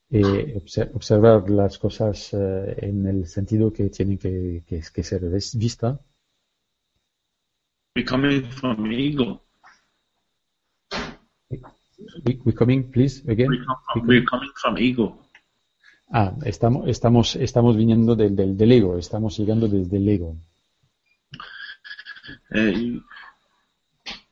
eh, 0.09 0.53
obse- 0.55 0.89
observar 0.95 1.49
las 1.49 1.77
cosas 1.77 2.33
eh, 2.33 2.75
en 2.81 3.05
el 3.07 3.27
sentido 3.27 3.71
que 3.71 3.89
tienen 3.89 4.17
que, 4.17 4.63
que, 4.67 4.81
que 4.93 5.03
ser 5.03 5.21
vista. 5.55 5.99
we're 7.95 8.03
coming 8.05 8.41
from 8.49 8.91
ego. 8.91 9.42
We, 12.25 12.39
we 12.45 12.53
coming, 12.53 12.91
please, 12.91 13.23
again. 13.27 13.49
We 13.49 13.57
come 13.65 13.77
from, 13.93 14.07
we're 14.07 14.25
coming 14.25 14.51
from 14.61 14.77
ego. 14.77 15.17
Ah, 16.11 16.33
estamos, 16.45 16.87
estamos, 16.87 17.35
estamos 17.35 17.75
viniendo 17.75 18.15
del, 18.15 18.35
del, 18.35 18.55
del 18.55 18.71
ego, 18.71 18.97
estamos 18.97 19.37
llegando 19.37 19.67
desde 19.67 19.97
el 19.97 20.07
ego. 20.09 20.37
Uh, 22.53 22.99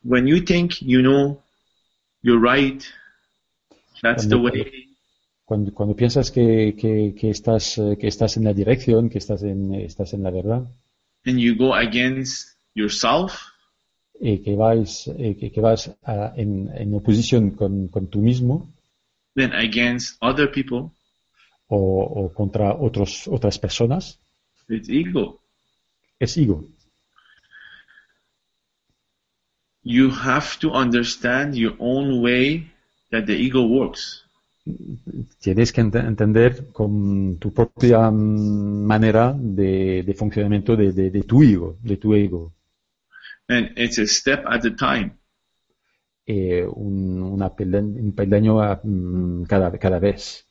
when 0.04 0.28
you 0.28 0.42
think 0.42 0.82
you 0.82 1.02
know 1.02 1.42
you're 2.22 2.40
right, 2.40 2.84
that's 4.02 4.28
the 4.28 4.36
Cuando- 4.38 4.44
way 4.64 4.88
Cuando, 5.46 5.74
cuando 5.74 5.96
piensas 5.98 6.32
que, 6.32 6.76
que, 6.80 7.14
que 7.14 7.30
estás, 7.30 7.76
que 8.00 8.08
estás 8.08 8.38
en 8.38 8.46
la 8.46 8.54
dirección, 8.54 9.10
que 9.10 9.18
estás 9.18 9.44
en, 9.44 9.74
estás 9.76 10.14
en 10.14 10.24
la 10.24 10.30
verdad, 10.32 10.66
and 11.26 11.40
you 11.40 11.56
go 11.58 11.74
against 11.74 12.56
yourself, 12.74 13.34
eh, 14.22 14.42
que 14.42 14.56
vas, 14.56 15.08
eh, 15.08 15.36
que, 15.40 15.52
que 15.52 15.62
vas 15.62 15.96
a- 16.04 16.34
en, 16.36 16.70
en 16.76 16.94
oposición 16.94 17.52
con, 17.52 17.88
con 17.88 18.08
tú 18.08 18.20
mismo 18.20 18.70
then 19.36 19.52
against 19.54 20.18
other 20.22 20.48
people, 20.52 20.92
o, 21.68 21.78
o 22.04 22.34
contra 22.34 22.74
otros, 22.76 23.28
otras 23.28 23.58
personas, 23.58 24.20
it's 24.70 24.90
ego. 24.90 25.40
es 26.20 26.38
ego. 26.38 26.64
You 29.84 30.12
have 30.12 30.60
to 30.60 30.70
understand 30.72 31.56
your 31.56 31.74
own 31.80 32.22
way 32.22 32.68
that 33.12 33.26
the 33.26 33.34
ego 33.34 33.66
works. 33.66 34.24
Tienes 35.40 35.72
que 35.74 35.82
ent- 35.82 35.96
entender 35.96 36.68
con 36.72 37.38
tu 37.40 37.52
propia 37.52 38.12
mm, 38.12 38.86
manera 38.86 39.34
de, 39.34 40.04
de 40.04 40.14
funcionamiento 40.14 40.76
de, 40.76 40.92
de, 40.94 41.10
de 41.10 41.24
tu 41.24 41.42
ego, 41.42 41.78
de 41.82 41.98
tu 41.98 42.14
ego. 42.14 42.54
And 43.50 43.72
it's 43.78 43.98
a 44.00 44.08
step 44.08 44.46
at 44.48 44.66
a 44.66 44.72
time. 44.72 45.18
Eh, 46.26 46.66
un, 46.66 47.22
una 47.22 47.50
peldaño, 47.54 48.00
un 48.02 48.14
peldaño 48.14 48.62
a, 48.62 48.80
mm, 48.84 49.44
cada, 49.44 49.72
cada 49.78 50.00
vez. 50.00 50.48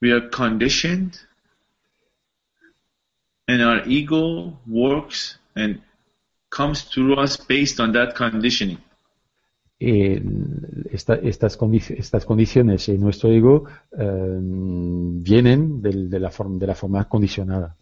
We 0.00 0.12
are 0.12 0.28
conditioned, 0.30 1.18
and 3.48 3.62
our 3.62 3.82
ego 3.86 4.58
works 4.66 5.38
and 5.56 5.80
comes 6.50 6.82
through 6.84 7.18
us 7.18 7.36
based 7.36 7.80
on 7.80 7.92
that 7.92 8.14
conditioning. 8.14 8.78
Eh, 9.80 10.22
esta- 10.90 11.16
estas, 11.22 11.58
condi- 11.58 11.94
estas 11.98 12.24
condiciones 12.24 12.88
en 12.88 13.00
nuestro 13.00 13.30
ego 13.30 13.64
eh, 13.98 14.38
vienen 14.40 15.82
del- 15.82 16.08
de, 16.08 16.20
la 16.20 16.30
de 16.30 16.66
la 16.66 16.74
forma 16.74 17.08
condicionada. 17.08 17.76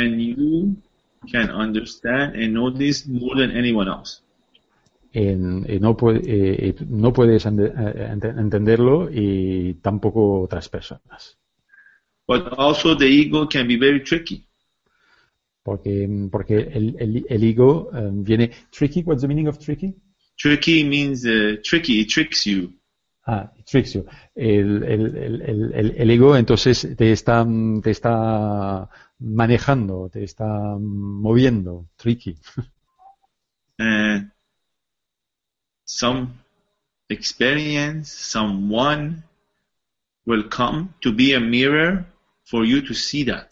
And 0.00 0.20
you 0.20 0.76
can 1.32 1.50
understand 1.50 2.36
and 2.36 2.52
know 2.54 2.70
this 2.70 3.06
more 3.08 3.34
than 3.36 3.50
anyone 3.56 3.88
else. 3.88 4.22
En- 5.12 5.64
eh, 5.66 5.78
no, 5.80 5.96
puede- 5.96 6.22
eh, 6.26 6.68
eh, 6.68 6.74
no 6.88 7.12
puedes 7.12 7.44
ende- 7.46 7.72
eh, 7.76 8.08
ente- 8.12 8.34
entenderlo 8.38 9.08
y 9.10 9.74
tampoco 9.82 10.42
otras 10.42 10.68
personas. 10.68 11.36
But 12.26 12.52
also 12.58 12.94
the 12.94 13.06
ego 13.06 13.48
can 13.48 13.66
be 13.66 13.76
very 13.76 14.00
tricky. 14.04 14.44
Porque, 15.62 16.08
porque 16.30 16.56
el, 16.72 16.94
el, 16.98 17.26
el 17.28 17.42
ego 17.44 17.90
eh, 17.92 18.10
viene 18.12 18.50
tricky. 18.70 19.02
What's 19.02 19.22
the 19.22 19.28
meaning 19.28 19.48
of 19.48 19.58
tricky? 19.58 19.94
Tricky 20.36 20.84
means 20.84 21.24
uh, 21.26 21.56
tricky, 21.64 22.00
it 22.00 22.08
tricks 22.08 22.46
you. 22.46 22.72
Ah, 23.30 23.52
it 23.58 23.66
tricks 23.66 23.92
you. 23.92 24.06
El, 24.34 24.82
el, 24.84 25.16
el, 25.16 25.42
el- 25.42 25.72
el- 25.74 25.94
el 25.98 26.10
ego 26.10 26.34
entonces 26.34 26.88
te 26.96 27.12
está, 27.12 27.46
te 27.82 27.90
está 27.90 28.88
manejando, 29.18 30.08
te 30.10 30.24
está 30.24 30.46
moviendo. 30.80 31.84
Tricky. 31.96 32.38
And 33.78 34.30
some 35.84 36.28
experience, 37.10 38.10
someone 38.10 39.24
will 40.26 40.44
come 40.48 40.94
to 41.02 41.12
be 41.12 41.34
a 41.34 41.40
mirror 41.40 42.06
for 42.44 42.64
you 42.64 42.80
to 42.80 42.94
see 42.94 43.24
that. 43.24 43.50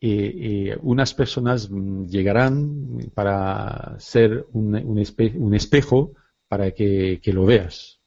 Y, 0.00 0.68
y 0.68 0.72
unas 0.82 1.14
personas 1.14 1.70
llegarán 2.08 3.10
para 3.14 3.96
ser 3.98 4.46
un, 4.52 4.74
un, 4.76 4.98
espe- 4.98 5.34
un 5.34 5.54
espejo 5.54 6.12
para 6.46 6.70
que, 6.72 7.20
que 7.22 7.32
lo 7.32 7.46
veas. 7.46 7.97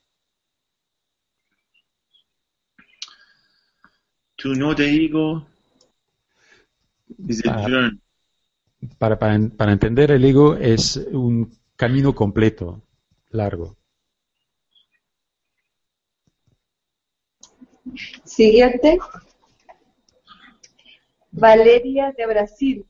To 4.42 4.54
know 4.54 4.74
the 4.74 4.84
ego 4.86 5.46
is 7.28 7.44
a 7.46 7.52
Ah. 7.54 7.68
journey. 7.68 8.00
Para, 8.98 9.20
para, 9.20 9.38
para 9.56 9.72
entender 9.74 10.10
el 10.12 10.26
ego 10.26 10.56
es 10.56 10.98
un 10.98 11.52
camino 11.76 12.16
completo, 12.16 12.82
largo. 13.30 13.78
Siguiente. 18.24 18.98
Valeria 21.32 22.14
de 22.18 22.26
Brasil. 22.26 22.86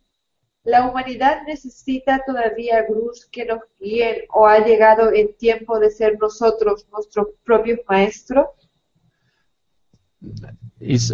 La 0.63 0.87
humanidad 0.87 1.41
necesita 1.45 2.21
todavía 2.25 2.85
gurús 2.87 3.25
que 3.25 3.45
nos 3.45 3.59
guíen 3.79 4.25
o 4.33 4.45
ha 4.45 4.59
llegado 4.59 5.09
el 5.09 5.35
tiempo 5.35 5.79
de 5.79 5.89
ser 5.89 6.17
nosotros 6.19 6.87
nuestros 6.91 7.27
propios 7.43 7.79
maestros. 7.87 8.45
Is, 10.79 11.11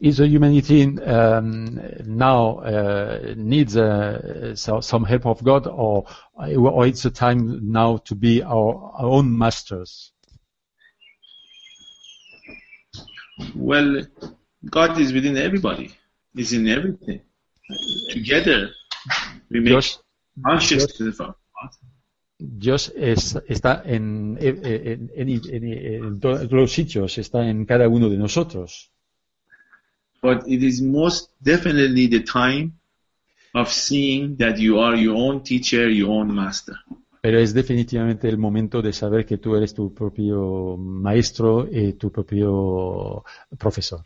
is 0.00 0.16
the 0.16 0.26
humanity 0.26 0.82
um, 1.00 1.80
now 2.04 2.58
uh, 2.58 3.34
needs 3.36 3.76
uh, 3.76 4.54
so, 4.54 4.80
some 4.80 5.04
help 5.04 5.26
of 5.26 5.42
God, 5.44 5.66
or, 5.66 6.06
or 6.34 6.86
it's 6.86 7.04
a 7.04 7.10
time 7.10 7.70
now 7.70 7.98
to 7.98 8.14
be 8.14 8.42
our, 8.42 8.92
our 8.98 9.06
own 9.06 9.36
masters? 9.36 10.12
Well, 13.54 14.02
God 14.70 14.98
is 14.98 15.12
within 15.12 15.36
everybody. 15.36 15.94
He's 16.34 16.52
in 16.52 16.68
everything. 16.68 17.20
Together, 18.10 18.70
we 19.50 19.60
make 19.60 19.68
Dios, 19.68 19.98
consciousness 20.44 21.20
of 21.20 21.26
God. 21.26 21.70
Dios 22.38 22.92
es, 22.96 23.38
está 23.48 23.82
en, 23.84 24.36
en, 24.40 24.60
en- 24.64 25.10
en- 25.14 25.64
en 26.04 26.20
todos 26.20 26.50
los 26.52 26.70
sitios, 26.70 27.16
está 27.18 27.48
en 27.48 27.64
cada 27.64 27.88
uno 27.88 28.08
de 28.10 28.18
nosotros. 28.18 28.90
But 30.22 30.42
it 30.46 30.62
is 30.62 30.82
most 30.82 31.30
definitely 31.40 32.08
the 32.08 32.20
time 32.20 32.72
of 33.54 33.70
seeing 33.72 34.36
that 34.38 34.58
you 34.58 34.80
are 34.80 34.96
your 35.00 35.16
own 35.16 35.42
teacher, 35.42 35.88
your 35.88 36.10
own 36.10 36.34
master. 36.34 36.74
Pero 37.22 37.38
es 37.38 37.54
definitivamente 37.54 38.28
el 38.28 38.36
momento 38.38 38.82
de 38.82 38.92
saber 38.92 39.24
que 39.24 39.38
tú 39.38 39.56
eres 39.56 39.72
tu 39.74 39.92
propio 39.94 40.76
maestro 40.76 41.66
y 41.70 41.94
tu 41.94 42.10
propio 42.12 43.24
profesor. 43.58 44.02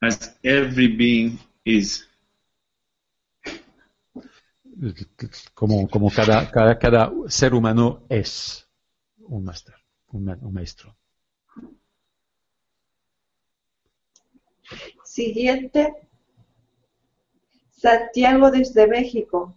As 0.00 0.36
every 0.42 0.88
being 0.88 1.38
is. 1.64 2.07
Como, 5.54 6.10
cada, 6.14 6.50
cada, 6.50 6.78
cada 6.78 7.12
ser 7.28 7.54
humano 7.54 8.04
es 8.08 8.68
un 9.18 9.44
máster, 9.44 9.74
un, 10.08 10.28
un 10.28 10.54
maestro. 10.54 10.96
Siguiente. 15.04 15.94
Santiago 17.70 18.50
desde 18.50 18.86
México. 18.86 19.54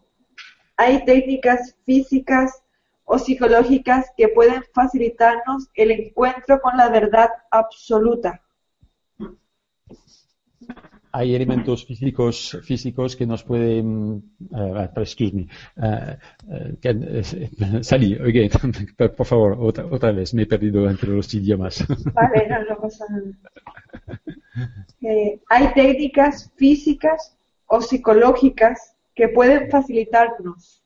Hay 0.77 1.05
técnicas 1.05 1.75
físicas 1.86 2.63
o 3.03 3.17
psicológicas 3.17 4.07
que 4.15 4.29
pueden 4.29 4.63
facilitarnos 4.73 5.69
el 5.73 5.91
encuentro 5.91 6.62
con 6.62 6.77
la 6.77 6.89
verdad 6.89 7.29
absoluta. 7.49 8.41
Hay 11.12 11.36
elementos 11.36 11.86
físicos 11.86 12.58
físicos 12.63 13.15
que 13.15 13.26
nos 13.26 13.43
pueden 13.43 14.24
uh, 14.52 15.00
excuse 15.00 15.34
me 15.34 15.47
uh, 15.78 16.15
can, 16.82 17.84
Sally 17.84 18.13
again 18.13 18.50
por 19.17 19.26
favor 19.26 19.58
otra, 19.60 19.86
otra 19.86 20.12
vez 20.12 20.34
me 20.34 20.43
he 20.43 20.45
perdido 20.45 20.89
entre 20.89 21.10
los 21.12 21.34
idiomas 21.34 21.84
Vale, 22.13 22.47
no, 22.47 22.63
no 22.65 22.82
pasa 22.82 23.06
nada. 23.10 23.32
Eh, 25.02 25.39
hay 25.50 25.74
técnicas 25.74 26.52
físicas 26.56 27.36
o 27.67 27.82
psicológicas 27.82 28.95
que 29.15 29.30
pueden 29.30 29.69
facilitarnos. 29.69 30.84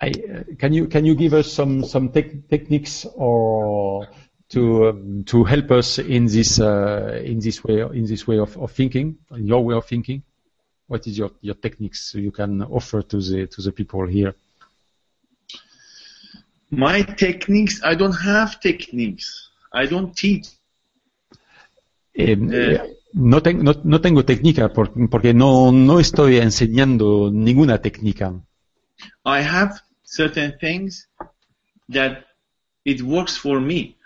I, 0.00 0.10
uh, 0.10 0.56
can 0.58 0.72
you 0.72 0.88
can 0.88 1.04
you 1.04 1.14
give 1.16 1.34
us 1.34 1.52
some 1.52 1.84
some 1.84 2.10
tec- 2.10 2.48
techniques 2.48 3.06
or 3.14 4.08
to 4.54 4.88
um, 4.88 5.24
to 5.24 5.44
help 5.44 5.70
us 5.70 5.98
in 5.98 6.26
this 6.26 6.60
uh, 6.60 7.20
in 7.24 7.38
this 7.40 7.62
way 7.64 7.80
in 7.80 8.06
this 8.06 8.26
way 8.26 8.38
of, 8.38 8.56
of 8.56 8.70
thinking 8.72 9.16
in 9.30 9.46
your 9.46 9.64
way 9.64 9.74
of 9.74 9.84
thinking 9.84 10.22
what 10.86 11.06
is 11.06 11.16
your, 11.16 11.30
your 11.40 11.54
techniques 11.56 12.14
you 12.14 12.30
can 12.30 12.62
offer 12.62 13.02
to 13.02 13.18
the 13.20 13.46
to 13.46 13.62
the 13.62 13.72
people 13.72 14.06
here 14.06 14.34
My 16.76 17.02
techniques, 17.02 17.80
I 17.84 17.94
don't 17.94 18.12
have 18.12 18.60
techniques. 18.60 19.50
I 19.72 19.86
don't 19.86 20.16
teach. 20.16 20.48
Eh. 22.16 22.32
eh, 22.32 22.78
no, 23.14 23.40
no, 23.40 23.74
no 23.84 24.00
tengo 24.00 24.24
técnica 24.24 24.72
porque 24.72 25.34
no, 25.34 25.72
no 25.72 25.98
estoy 25.98 26.38
enseñando 26.38 27.30
ninguna 27.32 27.80
técnica 27.80 28.40
I 29.24 29.42
have 29.42 29.80
certain 30.04 30.56
things 30.60 31.08
that 31.88 32.24
it 32.84 33.02
works 33.02 33.36
for 33.36 33.60
me. 33.60 33.96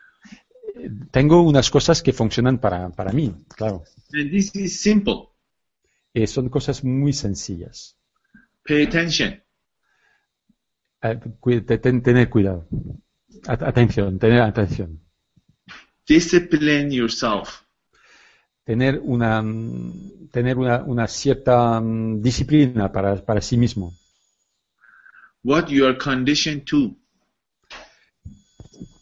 Tengo 1.11 1.43
unas 1.43 1.71
cosas 1.71 2.03
que 2.03 2.12
funcionan 2.12 2.59
para, 2.59 2.91
para 2.91 3.12
mí 3.12 3.35
claro 3.57 3.85
And 4.12 4.31
this 4.31 4.55
is 4.55 4.81
simple. 4.81 5.29
Eh, 6.14 6.27
son 6.27 6.49
cosas 6.49 6.83
muy 6.85 7.12
sencillas 7.12 7.97
Pay 8.67 8.85
attention. 8.85 9.43
Eh, 11.03 11.19
cu- 11.41 11.61
ten- 11.62 12.03
tener 12.03 12.29
cuidado 12.29 12.67
At- 13.47 13.62
atención 13.62 14.19
tener 14.19 14.41
atención 14.43 15.01
Discipline 16.07 16.91
yourself. 16.91 17.62
tener 18.64 18.99
una 19.03 19.43
tener 20.33 20.57
una, 20.59 20.83
una 20.85 21.07
cierta 21.07 21.81
mm, 21.81 22.21
disciplina 22.23 22.91
para, 22.93 23.17
para 23.25 23.41
sí 23.41 23.57
mismo 23.57 23.93
What 25.45 25.69
you 25.69 25.87
are 25.87 25.97
conditioned 25.97 26.64
to. 26.67 26.97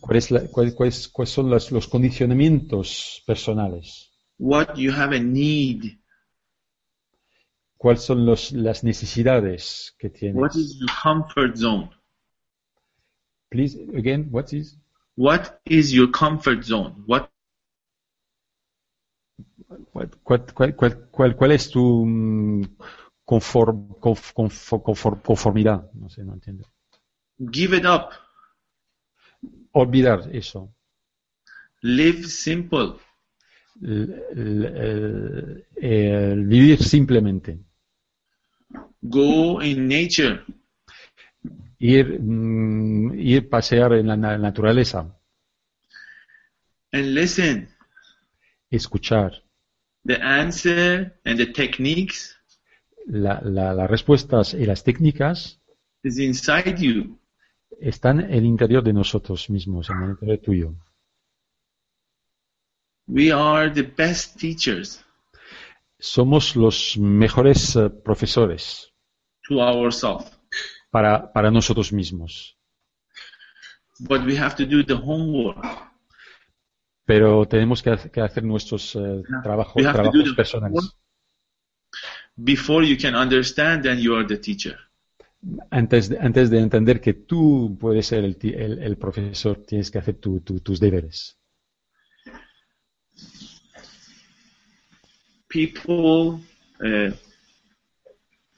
¿Cuál 0.06 0.18
es 0.18 0.30
la- 0.30 0.46
cuál- 0.48 0.74
cuál 0.74 0.92
cuáles 1.12 1.30
son 1.32 1.50
los, 1.50 1.72
los 1.72 1.88
condicionamientos 1.88 3.22
personales 3.26 4.12
What 4.38 4.74
you 4.76 4.92
have 4.92 5.16
a 5.16 5.20
need. 5.20 5.98
cuáles 7.76 8.02
son 8.02 8.24
los, 8.24 8.52
las 8.52 8.84
necesidades 8.84 9.94
que 9.98 10.10
tienes 10.10 10.40
What 10.40 10.54
is 10.54 10.78
your 10.78 10.90
comfort 11.02 11.56
zone? 11.56 11.90
please 13.50 13.76
again 13.96 14.28
what 14.30 14.52
is 14.52 14.78
What 15.16 15.60
is 15.64 15.92
your 15.92 16.10
comfort 16.10 16.62
zone? 16.62 17.02
What 17.06 17.28
cuál, 19.92 20.10
cuál- 20.22 20.46
cuál- 20.54 20.76
cuál- 20.76 21.08
cuál- 21.10 21.36
cuál 21.36 21.52
es 21.52 21.70
tu 21.70 22.04
mm, 22.06 22.62
conform- 23.24 23.88
conf- 23.98 24.32
conf- 24.34 24.82
conform- 24.82 25.20
conformidad 25.22 25.90
no 25.94 26.08
sé 26.08 26.22
no 26.24 26.34
entiendo 26.34 26.64
give 27.52 27.76
it 27.76 27.84
up. 27.84 28.10
Olvidar 29.80 30.20
eso 30.32 30.72
Live 31.82 32.24
simple. 32.24 32.94
El- 33.82 35.64
el 35.76 36.46
vivir 36.46 36.78
simplemente 36.82 37.58
Go 39.02 39.60
in 39.62 39.86
nature. 39.86 40.40
ir 41.78 42.18
mm, 42.20 43.18
ir 43.18 43.48
pasear 43.50 43.92
en 43.92 44.06
la 44.06 44.16
na- 44.16 44.38
naturaleza 44.38 45.14
and 46.92 47.06
listen. 47.14 47.68
escuchar 48.70 49.42
The 50.06 50.16
answer 50.22 51.20
and 51.24 51.36
the 51.38 51.46
techniques 51.46 52.34
la- 53.06 53.40
la- 53.42 53.74
las 53.74 53.90
respuestas 53.90 54.54
y 54.54 54.64
las 54.64 54.82
técnicas 54.82 55.60
is 56.02 56.18
inside 56.18 56.76
you. 56.78 57.18
Están 57.80 58.20
en 58.20 58.32
el 58.32 58.44
interior 58.44 58.82
de 58.82 58.92
nosotros 58.92 59.50
mismos 59.50 59.90
en 59.90 60.02
el 60.02 60.10
interior 60.10 60.38
tuyo 60.38 60.74
We 63.08 63.30
are 63.32 63.70
the 63.70 63.82
best 63.82 64.38
teachers 64.38 65.04
somos 65.98 66.56
los 66.56 66.96
mejores 66.98 67.76
eh, 67.76 67.88
profesores 67.90 68.92
to 69.48 69.60
ourselves. 69.60 70.30
para, 70.90 71.32
para 71.32 71.50
nosotros 71.50 71.92
mismos 71.92 72.54
But 73.98 74.26
we 74.26 74.36
have 74.36 74.54
to 74.56 74.66
do 74.66 74.84
the 74.84 74.94
homework. 74.94 75.64
pero 77.06 77.46
tenemos 77.46 77.82
que, 77.82 77.96
que 78.12 78.20
hacer 78.20 78.44
nuestros 78.44 78.94
eh, 78.96 79.22
trabajos, 79.42 79.82
trabajos 79.82 80.34
personales 80.36 80.96
before 82.36 82.82
you 82.84 82.96
can 82.96 83.14
understand 83.14 83.86
and 83.86 84.00
you 84.00 84.14
are 84.14 84.26
the 84.26 84.36
teacher. 84.36 84.78
Antes 85.70 86.08
de, 86.08 86.18
antes 86.18 86.50
de 86.50 86.58
entender 86.60 87.00
que 87.00 87.14
tú 87.14 87.76
puedes 87.80 88.06
ser 88.06 88.24
el, 88.24 88.36
el- 88.42 88.78
el 88.82 88.96
profesor 88.96 89.64
tienes 89.66 89.90
que 89.90 89.98
hacer 89.98 90.14
tu- 90.16 90.40
tu- 90.40 90.60
tus 90.60 90.80
deberes. 90.80 91.38
People 95.48 96.40
uh, 96.80 97.12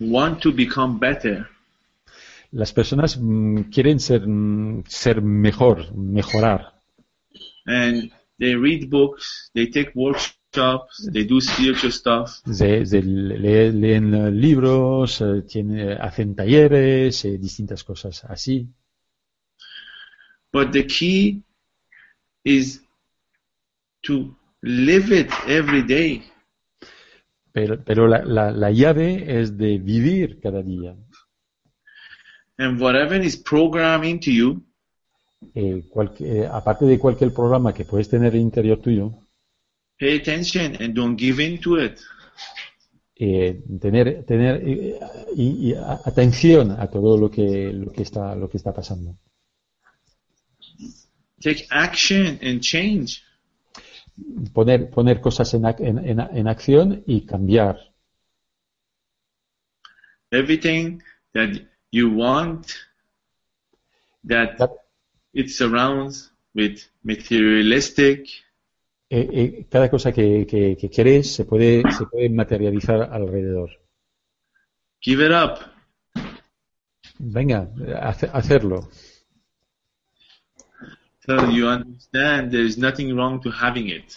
want 0.00 0.40
to 0.40 0.52
become 0.52 0.98
better, 0.98 1.46
las 2.50 2.72
personas 2.72 3.18
mm, 3.20 3.64
quieren 3.70 4.00
ser 4.00 4.26
mm, 4.26 4.84
ser 4.88 5.20
mejor 5.22 5.94
mejorar. 5.94 6.80
And 7.66 8.10
they 8.38 8.54
read 8.54 8.88
books, 8.88 9.50
they 9.54 9.66
take 9.70 9.92
workshops, 9.94 10.37
they 11.12 11.24
do 11.24 11.40
spiritual 11.40 11.92
stuff, 11.92 12.40
Se- 12.50 12.86
se 12.86 13.02
le- 13.02 13.72
leen 13.72 14.14
eh, 14.14 14.30
libros 14.30 15.20
eh, 15.20 15.42
tiene- 15.46 15.92
hacen 15.94 16.34
talleres 16.34 17.24
eh, 17.24 17.38
distintas 17.38 17.84
cosas 17.84 18.24
así 18.24 18.66
but 20.52 20.72
the 20.72 20.86
key 20.86 21.42
is 22.44 22.82
to 24.02 24.34
live 24.62 25.12
it 25.12 25.30
every 25.46 25.82
day. 25.82 26.22
Pero, 27.52 27.82
pero 27.84 28.06
la, 28.08 28.24
la- 28.24 28.50
la 28.50 28.70
llave 28.70 29.40
es 29.40 29.56
de 29.58 29.78
vivir 29.78 30.40
cada 30.40 30.62
día. 30.62 30.96
And 32.56 32.80
whatever 32.80 33.20
is 33.22 33.36
programmed 33.36 34.06
into 34.08 34.30
you, 34.30 34.62
Eh, 35.54 35.84
cualque- 35.90 36.24
eh, 36.42 36.48
aparte 36.50 36.84
de 36.86 36.98
cualquier 36.98 37.32
programa 37.32 37.72
que 37.72 37.84
puedes 37.84 38.08
tener 38.08 38.34
interior 38.34 38.78
tuyo, 38.78 39.27
pay 39.98 40.16
attention 40.16 40.76
and 40.80 40.94
don't 40.94 41.16
give 41.16 41.40
in 41.40 41.58
to 41.60 41.76
it. 41.76 42.00
eh, 43.20 43.60
tener, 43.80 44.24
tener 44.24 44.62
eh, 44.64 44.98
y- 45.34 45.70
y 45.70 45.74
atención 45.74 46.70
a 46.70 46.86
todo 46.88 47.18
lo 47.18 47.28
que, 47.30 47.72
lo 47.72 47.90
que 47.90 48.02
está, 48.02 48.34
lo 48.36 48.48
que 48.48 48.58
está 48.58 48.72
pasando. 48.72 49.16
Take 51.40 51.66
action 51.70 52.38
and 52.42 52.60
change. 52.60 53.22
Poner, 54.52 54.88
poner 54.90 55.20
cosas 55.20 55.52
en, 55.54 55.64
en, 55.66 55.98
en- 55.98 56.20
en 56.20 56.48
acción 56.48 57.02
y 57.06 57.26
cambiar. 57.26 57.78
Everything 60.30 61.00
that 61.32 61.50
you 61.90 62.10
want, 62.10 62.66
That- 64.26 64.58
it 65.32 65.48
surrounds 65.50 66.30
with 66.54 66.80
materialistic, 67.02 68.28
Eh, 69.10 69.28
eh, 69.32 69.66
cada 69.70 69.88
cosa 69.90 70.12
que, 70.12 70.46
que, 70.46 70.76
que 70.76 70.90
quieres 70.90 71.32
se 71.34 71.44
puede, 71.46 71.82
se 71.96 72.04
puede 72.06 72.28
materializar 72.28 73.08
alrededor. 73.10 73.70
give 75.00 75.24
it 75.24 75.32
up. 75.32 75.60
Venga, 77.18 77.70
hace- 78.02 78.28
hacerlo. 78.32 78.88
So 81.26 81.50
you 81.50 81.66
understand 81.68 82.50
there 82.50 82.64
is 82.64 82.78
nothing 82.78 83.14
wrong 83.14 83.40
to 83.42 83.50
having 83.50 83.88
it. 83.88 84.14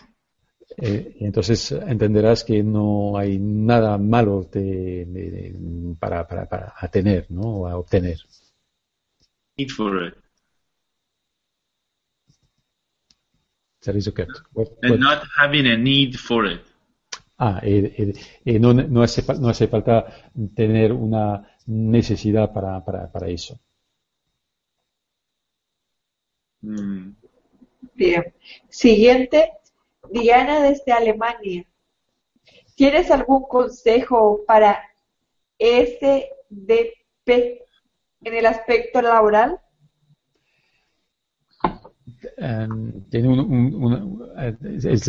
Eh, 0.78 1.18
entonces 1.20 1.72
entenderás 1.72 2.44
que 2.44 2.64
no 2.64 3.18
hay 3.18 3.38
nada 3.40 3.98
malo 3.98 4.44
de- 4.52 5.06
de- 5.06 5.32
de- 5.32 5.96
para, 6.00 6.26
para, 6.28 6.48
para 6.48 6.74
tener, 6.90 7.30
¿no? 7.30 7.42
O 7.42 7.68
a 7.68 7.78
obtener. 7.78 8.20
Need 9.58 9.70
for 9.70 10.08
it. 10.08 10.16
That 13.84 13.96
is 13.96 14.08
okay. 14.08 14.26
What- 14.54 14.72
And 14.84 14.92
what- 14.92 15.00
not 15.00 15.24
having 15.38 15.66
a 15.68 15.78
need 15.78 16.16
for 16.18 16.46
it. 16.46 16.62
ah, 17.38 17.60
eh, 17.64 17.94
eh, 17.98 18.14
eh, 18.46 18.60
no, 18.60 18.72
no, 18.74 19.02
hace, 19.02 19.24
fa- 19.24 19.34
no 19.34 19.50
hace 19.50 19.68
falta 19.68 20.06
tener 20.56 20.94
una 20.94 21.48
necesidad 21.66 22.54
para, 22.54 22.84
para, 22.86 23.12
para 23.12 23.28
eso. 23.30 23.60
Hmm. 26.62 27.14
Bien. 27.96 28.34
Siguiente, 28.70 29.52
Diana 30.12 30.62
desde 30.62 30.92
Alemania. 30.92 31.66
¿Tienes 32.76 33.10
algún 33.12 33.44
consejo 33.48 34.42
para 34.46 34.80
SDP 35.58 37.66
en 38.24 38.34
el 38.36 38.46
aspecto 38.46 39.02
laboral? 39.02 39.60
Um, 42.42 43.04
tiene 43.12 43.28
un, 43.28 43.40
un- 43.40 43.76
una- 43.76 44.58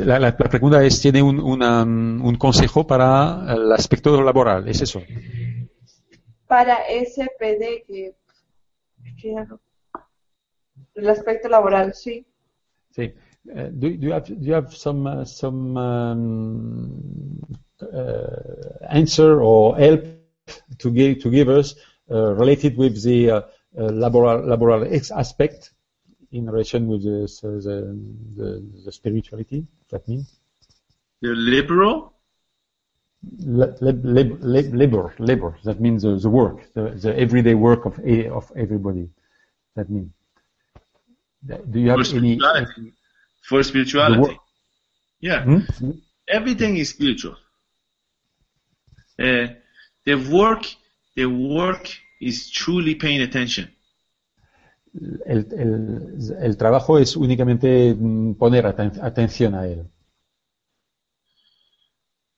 la, 0.04 0.18
la- 0.18 0.36
pregunta 0.36 0.84
es, 0.84 1.00
¿tiene 1.00 1.22
un, 1.22 1.40
una, 1.40 1.82
un 1.82 2.34
consejo 2.36 2.86
para 2.86 3.46
el 3.54 3.72
aspecto 3.72 4.20
laboral? 4.20 4.68
¿Es 4.68 4.82
eso? 4.82 5.00
Para 6.46 6.76
SPD, 6.90 7.84
que, 7.86 8.12
el 10.94 11.08
aspecto 11.08 11.48
laboral, 11.48 11.94
sí. 11.94 12.26
Sí. 12.90 13.14
Uh, 13.46 13.70
do, 13.72 13.88
do 13.88 14.06
you 14.06 14.12
have, 14.12 14.26
do 14.28 14.44
you 14.44 14.54
have 14.54 14.70
some, 14.76 15.06
uh, 15.06 15.24
some 15.24 15.74
um, 15.78 17.40
uh, 17.80 18.86
answer 18.90 19.40
or 19.40 19.74
help 19.78 20.04
to 20.78 20.90
give, 20.92 21.18
to 21.22 21.30
give 21.30 21.48
us 21.48 21.76
uh, 22.10 22.34
related 22.34 22.76
with 22.76 23.02
the 23.02 23.30
uh, 23.30 23.36
uh, 23.78 23.88
laboral, 23.90 24.44
laboral 24.44 24.84
aspect 25.12 25.72
in 26.32 26.50
relation 26.50 26.88
with 26.88 27.02
the, 27.04 27.28
the, 27.42 27.76
the, 28.36 28.82
the 28.84 28.92
spirituality? 28.92 29.66
That 29.90 30.06
means? 30.08 30.40
The 31.20 31.28
liberal? 31.28 32.14
La- 33.38 33.66
lab- 33.80 34.04
lab- 34.04 34.38
lab- 34.42 34.74
labor, 34.74 35.14
labor. 35.18 35.56
That 35.64 35.80
means 35.80 36.02
the, 36.02 36.16
the 36.16 36.28
work, 36.28 36.72
the, 36.74 36.90
the 36.90 37.16
everyday 37.16 37.54
work 37.54 37.84
of 37.84 37.98
a, 38.04 38.28
of 38.28 38.50
everybody. 38.56 39.08
That 39.76 39.88
means. 39.88 40.10
Do 41.46 41.78
you 41.80 41.90
have 41.90 42.06
For 42.06 42.16
any? 42.16 42.38
spirituality. 42.38 42.92
For 43.48 43.62
spirituality. 43.62 44.38
Yeah. 45.20 45.44
Hmm? 45.44 45.90
Everything 46.28 46.76
is 46.76 46.90
spiritual. 46.90 47.36
Uh, 49.18 49.46
the 50.04 50.14
work, 50.32 50.64
the 51.14 51.26
work 51.26 51.88
is 52.20 52.50
truly 52.50 52.94
paying 52.94 53.20
attention. 53.22 53.70
El, 55.26 55.46
el, 55.52 56.34
el 56.40 56.56
trabajo 56.56 56.98
es 56.98 57.16
únicamente 57.16 57.94
mm, 57.94 58.34
poner 58.34 58.64
aten- 58.66 58.98
atención 59.02 59.54
a 59.54 59.66
él. 59.66 59.86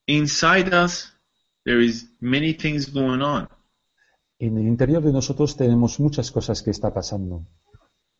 Inside 0.06 0.72
us, 0.74 1.10
there 1.64 1.80
is 1.80 2.06
many 2.20 2.52
things 2.54 2.86
going 2.86 3.22
on, 3.22 3.48
En 4.38 4.56
el 4.58 4.66
interior 4.68 5.02
de 5.02 5.12
nosotros 5.12 5.56
tenemos 5.56 5.98
muchas 5.98 6.30
cosas 6.30 6.62
que 6.62 6.70
está 6.70 6.92
pasando. 6.94 7.46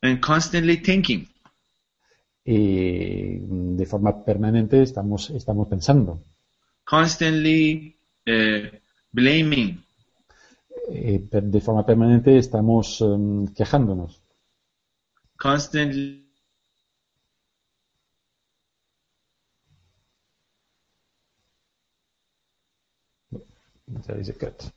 and 0.03 0.19
constantly 0.21 0.77
thinking. 0.77 1.27
Y 2.43 3.39
mm, 3.41 3.75
de 3.77 3.85
forma 3.85 4.23
permanente 4.23 4.81
estamos, 4.81 5.29
estamos 5.31 5.67
pensando. 5.67 6.23
constantly 6.85 7.95
uh, 8.27 8.67
blaming, 9.13 9.81
Eh, 10.87 11.19
de 11.55 11.61
forma 11.61 11.83
permanente 11.85 12.37
estamos 12.37 13.01
em, 13.01 13.47
quejándonos. 13.57 14.21
Constantly 15.37 16.25
There 24.05 24.19
is 24.19 24.29
a 24.29 24.33
cut. 24.33 24.71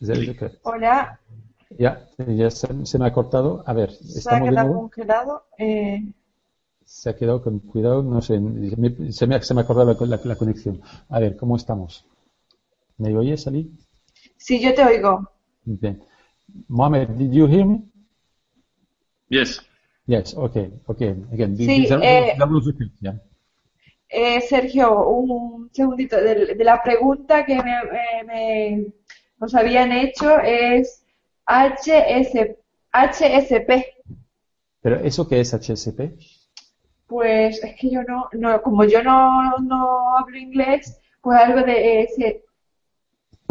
There 0.00 0.20
is 0.22 0.28
a 0.28 0.34
cut. 0.34 0.52
Hola, 0.62 1.18
Ya, 1.78 2.06
ya 2.26 2.50
se, 2.50 2.66
se 2.86 2.98
me 2.98 3.06
ha 3.06 3.12
cortado. 3.12 3.62
A 3.66 3.72
ver, 3.72 3.92
se 3.92 4.28
ha 4.34 4.40
quedado 4.42 4.68
nuevo. 4.68 4.80
congelado. 4.82 5.44
Eh, 5.58 6.00
Se 6.84 7.08
ha 7.10 7.14
quedado 7.14 7.40
con 7.40 7.60
cuidado, 7.60 8.02
no 8.02 8.20
sé, 8.20 8.40
me- 8.40 9.12
se, 9.12 9.26
me, 9.28 9.36
ha- 9.36 9.42
se 9.42 9.54
me 9.54 9.60
ha 9.60 9.66
cortado 9.66 9.94
la, 9.94 10.16
la- 10.16 10.24
la 10.24 10.36
conexión. 10.36 10.80
A 11.08 11.20
ver, 11.20 11.36
¿cómo 11.36 11.54
estamos? 11.56 12.04
¿Me 12.98 13.16
oyes, 13.16 13.46
Ali? 13.48 13.72
sí, 14.36 14.60
yo 14.60 14.74
te 14.74 14.84
oigo. 14.84 15.30
Bien. 15.64 16.02
Mohamed, 16.68 17.18
did 17.18 17.34
you 17.34 17.46
hear 17.46 17.64
me? 17.64 17.82
yes. 19.28 19.60
Yes, 20.06 20.34
okay, 20.34 20.70
okay. 20.88 21.14
Again, 21.32 21.54
Sí, 21.56 21.86
eh, 22.02 22.34
yeah. 23.00 23.14
Eh, 24.08 24.40
Sergio, 24.40 25.06
un 25.06 25.68
segundito. 25.72 26.16
De, 26.16 26.54
de 26.54 26.64
la 26.64 26.82
pregunta 26.82 27.44
que 27.44 27.56
me, 27.56 27.74
me- 27.84 28.24
me- 28.24 28.86
nos 29.38 29.54
habían 29.54 29.92
hecho 29.92 30.38
es 30.40 31.04
HS, 31.46 32.56
HSP. 32.92 33.84
Pero 34.80 34.96
¿eso 35.00 35.28
qué 35.28 35.40
es 35.40 35.52
HSP? 35.52 36.16
Pues 37.06 37.62
es 37.62 37.74
que 37.78 37.90
yo 37.90 38.02
no, 38.02 38.28
no 38.32 38.62
como 38.62 38.84
yo 38.84 39.02
no, 39.02 39.58
no 39.58 40.16
hablo 40.16 40.38
inglés, 40.38 40.98
pues 41.20 41.38
algo 41.38 41.62
de 41.62 42.02
ese 42.02 42.44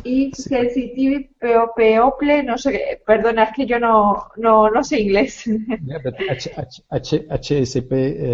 y 0.03 0.31
sensitive 0.33 1.29
peo- 1.39 1.71
people, 1.75 2.43
no 2.43 2.57
sé 2.57 3.01
perdona, 3.05 3.43
es 3.43 3.55
que 3.55 3.65
yo 3.65 3.79
no, 3.79 4.27
no, 4.37 4.69
no 4.69 4.83
sé 4.83 4.99
inglés. 5.01 5.43
Yeah, 5.45 5.99
but 6.03 6.15
H, 6.29 6.51
H, 6.55 6.83
H, 6.89 7.25
HSP, 7.29 7.91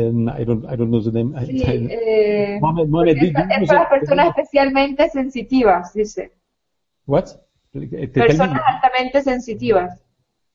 um, 0.09 0.29
I 0.29 0.43
don't, 0.45 0.65
I 0.65 0.75
don't 0.75 0.89
know 0.89 1.01
the 1.01 1.11
name. 1.11 1.33
Sí, 1.45 1.63
I- 1.63 1.87
eh, 1.89 2.57
Mohamed, 2.61 2.87
Mohamed, 2.87 3.17
es, 3.17 3.67
para 3.67 3.83
it? 3.83 3.89
personas 3.89 4.27
especialmente 4.29 5.09
sensitivas, 5.09 5.93
dice. 5.93 6.31
What? 7.05 7.25
Personas 8.13 8.61
altamente 8.65 9.21
sensitivas, 9.23 9.99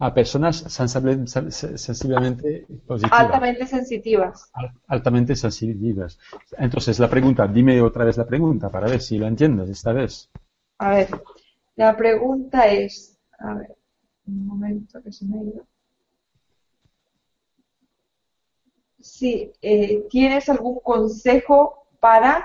Ah, 0.01 0.15
personas 0.15 0.63
sensible- 0.73 1.27
sen- 1.27 1.51
sensiblemente 1.51 2.67
positivas. 2.87 3.21
altamente 3.21 3.67
sensitivas. 3.67 4.49
Al- 4.53 4.71
altamente 4.87 5.35
sensitivas. 5.35 6.17
Entonces, 6.57 7.01
la 7.01 7.11
pregunta, 7.11 7.49
dime 7.49 7.81
otra 7.83 8.05
vez 8.05 8.17
la 8.17 8.25
pregunta 8.27 8.69
para 8.69 8.87
ver 8.87 9.01
si 9.01 9.19
la 9.19 9.27
entiendes 9.27 9.69
esta 9.69 9.93
vez. 9.93 10.31
A 10.79 10.91
ver, 10.91 11.09
la 11.77 11.97
pregunta 11.97 12.67
es, 12.67 13.19
a 13.39 13.55
ver, 13.55 13.77
un 14.27 14.47
momento 14.47 15.03
que 15.03 15.13
se 15.13 15.25
me 15.25 15.39
ha 15.39 15.43
ido. 15.43 15.67
Sí, 19.01 19.53
eh, 19.63 20.07
¿tienes 20.11 20.49
algún 20.49 20.81
consejo 20.81 21.89
para 22.01 22.45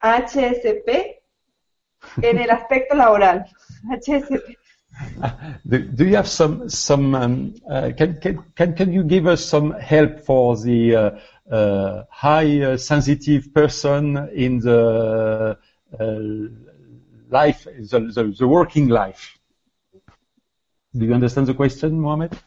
HSP 0.00 1.22
en 2.20 2.38
el 2.38 2.50
aspecto 2.50 2.94
laboral? 2.94 3.46
HSP. 3.90 4.56
Do, 5.64 5.78
do 5.78 6.04
you 6.04 6.16
have 6.16 6.28
some 6.28 6.68
some 6.68 7.14
um, 7.14 7.54
uh, 7.68 7.90
can, 7.96 8.20
can 8.20 8.44
can 8.54 8.74
can 8.74 8.92
you 8.92 9.02
give 9.02 9.26
us 9.26 9.42
some 9.42 9.72
help 9.72 10.20
for 10.20 10.56
the 10.56 10.94
uh, 10.94 11.10
uh, 11.50 12.04
high 12.10 12.60
uh, 12.60 12.76
sensitive 12.76 13.54
person 13.54 14.28
in 14.34 14.58
the 14.58 15.56
uh, 15.98 16.04
life 17.32 17.64
the, 17.64 18.00
the, 18.16 18.34
the 18.38 18.46
working 18.46 18.88
life? 18.88 19.38
Do 20.94 21.06
you 21.06 21.14
understand 21.14 21.46
the 21.46 21.54
question, 21.54 22.00
Mohammed? 22.00 22.38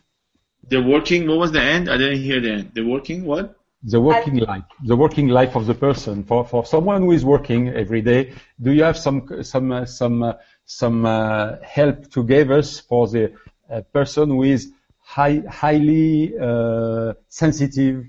The 0.68 0.82
working, 0.82 1.28
what 1.28 1.40
was 1.40 1.52
the 1.52 1.62
end? 1.62 1.90
I 1.90 1.98
didn't 1.98 2.22
hear 2.22 2.40
the 2.40 2.52
end. 2.52 2.72
The 2.74 2.84
working, 2.84 3.26
what? 3.26 3.56
The 3.84 4.00
working 4.00 4.38
life, 4.38 4.64
the 4.84 4.96
working 4.96 5.28
life 5.28 5.56
of 5.56 5.68
the 5.68 5.76
person. 5.76 6.24
For 6.24 6.44
for 6.44 6.66
someone 6.66 7.02
who 7.04 7.12
is 7.12 7.24
working 7.24 7.70
every 7.70 8.02
day, 8.02 8.34
do 8.60 8.72
you 8.72 8.84
have 8.84 8.98
some 8.98 9.44
some 9.44 9.72
uh, 9.72 9.86
some 9.86 10.24
uh, 10.24 10.34
some 10.66 11.06
uh, 11.06 11.58
help 11.62 12.10
to 12.12 12.24
give 12.24 12.50
us 12.50 12.80
for 12.80 13.08
the 13.08 13.34
uh, 13.70 13.82
person 13.94 14.30
who 14.30 14.42
is 14.42 14.72
high, 14.98 15.44
highly 15.48 16.34
uh, 16.40 17.14
sensitive? 17.30 18.06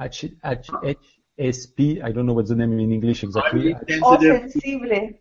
H, 0.00 0.26
H, 0.44 0.70
HSP, 1.38 2.02
I 2.02 2.12
don't 2.12 2.26
know 2.26 2.34
what's 2.34 2.50
the 2.50 2.56
name 2.56 2.78
in 2.78 2.92
English 2.92 3.24
exactly. 3.24 3.74
O 4.02 4.18
sensitive. 4.18 4.52
sensible, 4.52 5.18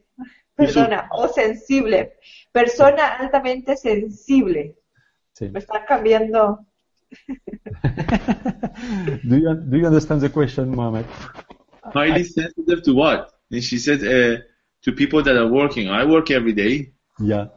perdona, 0.58 1.08
o 1.12 1.28
sensible. 1.28 2.12
Persona 2.52 3.18
altamente 3.20 3.76
sensible. 3.76 4.76
Sí. 5.34 5.50
Me 5.50 5.60
están 5.60 5.86
cambiando. 5.88 6.66
do 9.24 9.38
you 9.38 9.54
do 9.54 9.78
you 9.78 9.86
understand 9.86 10.22
the 10.22 10.30
question, 10.30 10.76
Mohammed? 10.76 11.06
Highly 11.84 12.24
sensitive 12.24 12.84
to 12.84 12.94
what? 12.94 13.32
And 13.52 13.64
she 13.64 13.78
said, 13.78 14.04
uh, 14.04 14.42
to 14.84 14.92
people 14.92 15.24
that 15.24 15.36
are 15.36 15.48
working. 15.48 15.90
I 15.90 16.06
work 16.06 16.32
every 16.32 16.54
day. 16.54 16.94
Yeah. 17.20 17.48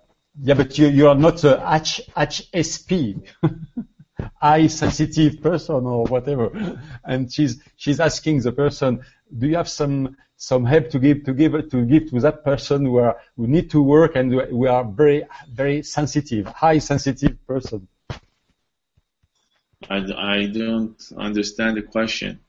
Yeah, 0.41 0.55
but 0.55 0.79
you, 0.79 0.89
you 0.89 1.09
are 1.09 1.15
not 1.15 1.43
a 1.45 1.63
H, 1.67 2.03
HSP, 2.15 3.23
high 4.41 4.67
sensitive 4.67 5.41
person 5.49 5.87
or 5.87 6.05
whatever. 6.07 6.81
And 7.05 7.33
she's, 7.33 7.63
she's 7.77 8.01
asking 8.01 8.41
the 8.41 8.53
person, 8.53 9.05
do 9.37 9.47
you 9.47 9.57
have 9.57 9.69
some, 9.69 10.17
some 10.37 10.65
help 10.65 10.91
to 10.91 10.99
give, 10.99 11.25
to 11.25 11.33
give, 11.33 11.71
to 11.71 11.85
give 11.85 12.11
to 12.11 12.21
that 12.21 12.45
person 12.45 12.87
who 12.87 12.97
are, 12.97 13.19
who 13.37 13.47
need 13.47 13.71
to 13.71 13.83
work 13.83 14.17
and 14.17 14.35
we 14.53 14.69
are 14.69 14.85
very, 14.85 15.25
very 15.53 15.83
sensitive, 15.83 16.47
high 16.47 16.79
sensitive 16.79 17.45
person? 17.47 17.89
I, 19.91 19.97
I 20.17 20.47
don't 20.47 21.01
understand 21.17 21.77
the 21.77 21.83
question. 21.83 22.41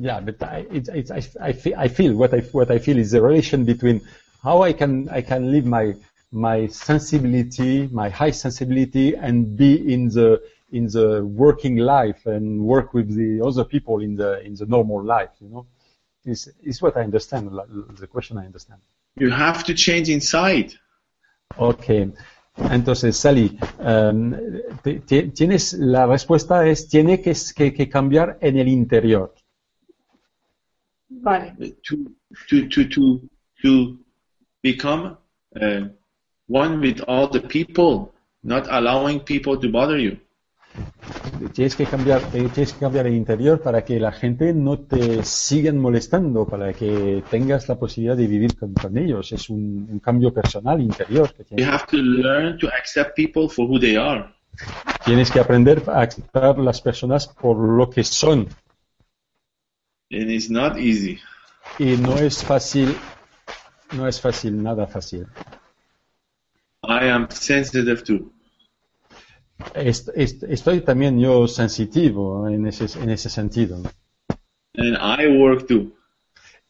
Yeah, 0.00 0.20
but 0.20 0.42
I, 0.42 0.66
it, 0.70 0.88
it, 0.88 1.10
I, 1.10 1.22
I, 1.40 1.52
feel, 1.52 1.74
I 1.78 1.88
feel 1.88 2.14
what 2.14 2.34
I 2.34 2.40
what 2.40 2.70
I 2.70 2.78
feel 2.78 2.98
is 2.98 3.12
the 3.12 3.22
relation 3.22 3.64
between 3.64 4.00
how 4.42 4.62
I 4.62 4.72
can 4.72 5.08
I 5.08 5.22
can 5.22 5.52
live 5.52 5.66
my 5.66 5.94
my 6.32 6.66
sensibility, 6.66 7.88
my 7.88 8.08
high 8.08 8.32
sensibility, 8.32 9.14
and 9.14 9.56
be 9.56 9.92
in 9.92 10.08
the 10.08 10.42
in 10.70 10.86
the 10.86 11.24
working 11.24 11.76
life 11.76 12.26
and 12.26 12.60
work 12.60 12.92
with 12.94 13.14
the 13.14 13.40
other 13.44 13.64
people 13.64 14.00
in 14.00 14.14
the 14.14 14.40
in 14.42 14.54
the 14.54 14.66
normal 14.66 15.02
life. 15.02 15.30
You 15.40 15.48
know, 15.48 15.66
is 16.24 16.50
is 16.62 16.82
what 16.82 16.96
I 16.96 17.02
understand. 17.02 17.50
The 17.98 18.06
question 18.06 18.38
I 18.38 18.46
understand. 18.46 18.80
You 19.16 19.30
have 19.30 19.64
to 19.64 19.74
change 19.74 20.08
inside. 20.08 20.74
Okay. 21.58 22.12
Entonces, 22.70 23.16
Sally, 23.16 23.56
um, 23.78 24.34
te- 24.82 25.00
te- 25.00 25.28
tienes 25.28 25.74
la 25.74 26.06
respuesta 26.06 26.66
es 26.66 26.88
tiene 26.88 27.20
que, 27.20 27.32
que, 27.54 27.72
que 27.72 27.88
cambiar 27.88 28.36
en 28.40 28.58
el 28.58 28.68
interior. 28.68 29.32
Vale. 31.08 31.76
to 31.82 31.96
to 32.48 32.68
to 32.68 32.88
to 32.88 33.20
to 33.62 33.98
become 34.62 35.16
uh, 35.60 35.88
one 36.48 36.80
with 36.80 37.00
all 37.08 37.28
the 37.28 37.40
people, 37.40 38.12
not 38.42 38.66
allowing 38.70 39.20
people 39.20 39.56
to 39.58 39.68
bother 39.70 39.98
you. 39.98 40.18
Tienes 41.52 41.76
que 41.76 41.84
cambiar, 41.86 42.20
eh, 42.34 42.48
tienes 42.52 42.72
que 42.72 42.80
cambiar 42.80 43.06
el 43.06 43.14
interior 43.14 43.60
para 43.60 43.84
que 43.84 43.98
la 44.00 44.12
gente 44.12 44.52
no 44.52 44.78
te 44.78 45.22
sigan 45.24 45.78
molestando, 45.78 46.46
para 46.46 46.72
que 46.72 47.22
tengas 47.30 47.68
la 47.68 47.78
posibilidad 47.78 48.16
de 48.16 48.26
vivir 48.26 48.56
con, 48.56 48.74
con 48.74 48.96
ellos. 48.98 49.32
Es 49.32 49.48
un, 49.50 49.86
un 49.90 49.98
cambio 50.00 50.32
personal 50.32 50.80
interior 50.80 51.32
que 51.32 51.44
You 51.56 51.56
tienes. 51.56 51.66
have 51.66 51.86
to 51.90 51.96
learn 51.96 52.58
to 52.58 52.68
accept 52.68 53.14
people 53.16 53.48
for 53.48 53.66
who 53.68 53.78
they 53.78 53.96
are. 53.96 54.34
Tienes 55.04 55.30
que 55.30 55.40
aprender 55.40 55.82
a 55.88 56.02
aceptar 56.02 56.58
las 56.58 56.80
personas 56.80 57.28
por 57.28 57.56
lo 57.58 57.88
que 57.88 58.02
son. 58.04 58.48
And 60.10 60.30
it's 60.30 60.48
not 60.50 60.78
easy. 60.78 61.20
Y 61.78 61.96
no 61.96 62.16
es 62.16 62.42
fácil, 62.42 62.94
no 63.92 64.08
es 64.08 64.20
fácil, 64.20 64.62
nada 64.62 64.86
fácil. 64.86 65.26
I 66.84 67.04
am 67.08 67.28
sensitive 67.30 68.02
too. 68.04 68.32
Est- 69.74 70.08
est- 70.14 70.44
estoy 70.44 70.80
también 70.82 71.18
yo 71.18 71.46
sensitivo 71.48 72.48
en 72.48 72.66
ese, 72.66 72.86
en 73.00 73.10
ese 73.10 73.28
sentido. 73.28 73.82
And 74.76 74.96
I 74.96 75.26
work 75.38 75.66
too. 75.66 75.92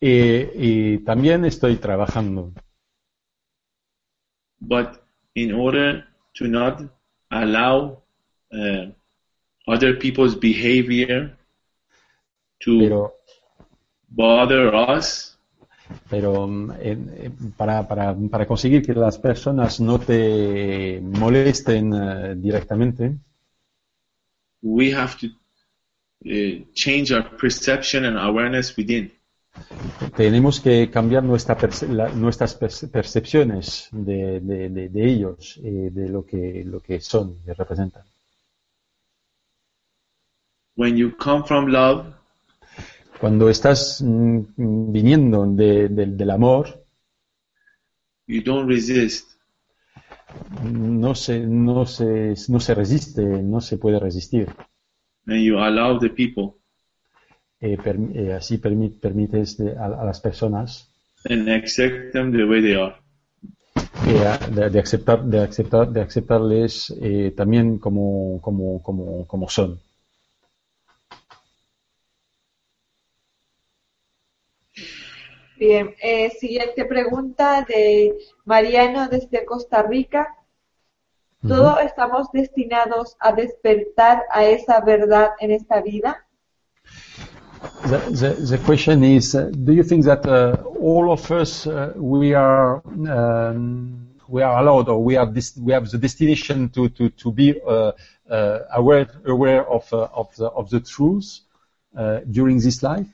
Y, 0.00 0.48
y 0.54 0.98
también 1.04 1.44
estoy 1.44 1.76
trabajando. 1.76 2.52
But 4.60 5.02
in 5.34 5.52
order 5.54 6.04
to 6.34 6.46
not 6.46 6.82
allow 7.30 8.02
uh, 8.52 8.90
other 9.66 9.98
people's 9.98 10.34
behavior 10.34 11.36
to 12.60 12.78
Pero, 12.80 13.14
bother 14.08 14.74
us, 14.74 15.37
pero 16.10 16.46
mm, 16.46 16.70
en- 16.80 17.14
en- 17.18 17.52
para, 17.56 17.86
para, 17.88 18.14
para 18.30 18.46
conseguir 18.46 18.82
que 18.84 18.94
las 18.94 19.18
personas 19.18 19.80
no 19.80 19.98
te 19.98 21.00
molesten 21.02 21.92
eh, 21.94 22.34
directamente, 22.36 23.16
we 24.62 24.92
have 24.92 25.14
to 25.20 25.26
uh, 26.24 26.64
change 26.74 27.12
our 27.12 27.36
perception 27.36 28.04
and 28.04 28.18
awareness 28.18 28.76
within. 28.76 29.12
tenemos 30.16 30.60
que 30.60 30.90
cambiar 30.90 31.24
nuestra 31.24 31.56
perce- 31.56 31.88
la- 31.88 32.08
nuestras 32.10 32.54
perce- 32.60 32.88
percepciones 32.88 33.88
de, 33.92 34.40
de- 34.40 34.68
de- 34.68 34.88
de 34.88 35.04
ellos, 35.06 35.58
eh, 35.64 35.90
de 35.92 36.08
lo 36.08 36.24
que, 36.24 36.62
lo 36.64 36.80
que 36.80 37.00
son, 37.00 37.36
que 37.44 37.54
representan. 37.54 38.02
When 40.76 40.96
you 40.96 41.10
come 41.16 41.42
from 41.44 41.66
love, 41.66 42.06
Cuando 43.20 43.48
estás 43.48 44.00
mm, 44.02 44.92
viniendo 44.92 45.46
de- 45.46 45.88
de- 45.88 46.06
del 46.06 46.30
amor, 46.30 46.84
you 48.26 48.42
don't 48.42 48.68
resist. 48.68 49.26
no 50.62 51.14
se, 51.14 51.40
no, 51.40 51.84
se, 51.86 52.34
no 52.48 52.60
se 52.60 52.74
resiste, 52.74 53.22
no 53.24 53.60
se 53.60 53.78
puede 53.78 53.98
resistir. 53.98 54.48
and 55.26 55.42
you 55.42 55.58
allow 55.58 55.98
the 55.98 56.08
people 56.10 56.54
Eh, 57.60 57.76
permi- 57.76 58.12
eh, 58.16 58.34
así 58.34 58.58
permi- 58.58 58.90
permites 59.00 59.56
de- 59.58 59.76
a, 59.76 59.86
a 59.86 60.04
las 60.04 60.20
personas 60.20 60.88
and 61.28 61.48
accept 61.48 62.12
them 62.12 62.30
the 62.32 62.44
way 62.44 62.62
they 62.62 62.74
are. 62.74 62.94
eh, 64.06 64.38
de, 64.54 64.70
de 64.70 64.78
aceptar, 64.78 65.24
de, 65.24 65.40
aceptar, 65.42 65.90
de 65.90 66.00
aceptarles 66.02 66.94
eh, 67.02 67.32
también 67.36 67.78
como, 67.78 68.40
como, 68.40 68.80
como, 68.80 69.26
como 69.26 69.48
son. 69.48 69.80
Bien, 75.58 75.94
eh, 76.00 76.30
siguiente 76.38 76.84
pregunta 76.84 77.66
de 77.68 78.16
Mariano 78.44 79.08
desde 79.08 79.44
Costa 79.44 79.82
Rica. 79.82 80.28
¿Todos 81.46 81.80
estamos 81.80 82.28
destinados 82.32 83.16
a 83.18 83.32
despertar 83.32 84.22
a 84.30 84.44
esa 84.44 84.80
verdad 84.80 85.30
en 85.40 85.52
esta 85.52 85.80
vida? 85.80 86.24
The, 87.88 87.98
the, 88.10 88.56
the 88.56 88.58
question 88.58 89.02
is, 89.02 89.34
uh, 89.34 89.50
do 89.52 89.72
you 89.72 89.82
think 89.82 90.04
that 90.04 90.26
uh, 90.26 90.56
all 90.80 91.10
of 91.10 91.28
us 91.30 91.66
uh, 91.66 91.92
we 91.96 92.34
are 92.34 92.80
um, 92.86 94.08
we 94.28 94.42
are 94.42 94.58
allowed 94.58 94.88
or 94.88 95.02
we 95.02 95.14
have 95.14 95.34
this 95.34 95.56
we 95.56 95.72
have 95.72 95.88
the 95.90 95.98
destination 95.98 96.68
to 96.70 96.88
to 96.90 97.08
to 97.10 97.32
be 97.32 97.60
uh, 97.66 97.92
uh, 98.30 98.58
aware 98.74 99.08
aware 99.26 99.68
of 99.68 99.92
uh, 99.92 100.08
of 100.12 100.34
the 100.36 100.46
of 100.46 100.70
the 100.70 100.80
truth 100.80 101.40
uh, 101.96 102.20
during 102.30 102.60
this 102.60 102.82
life? 102.82 103.08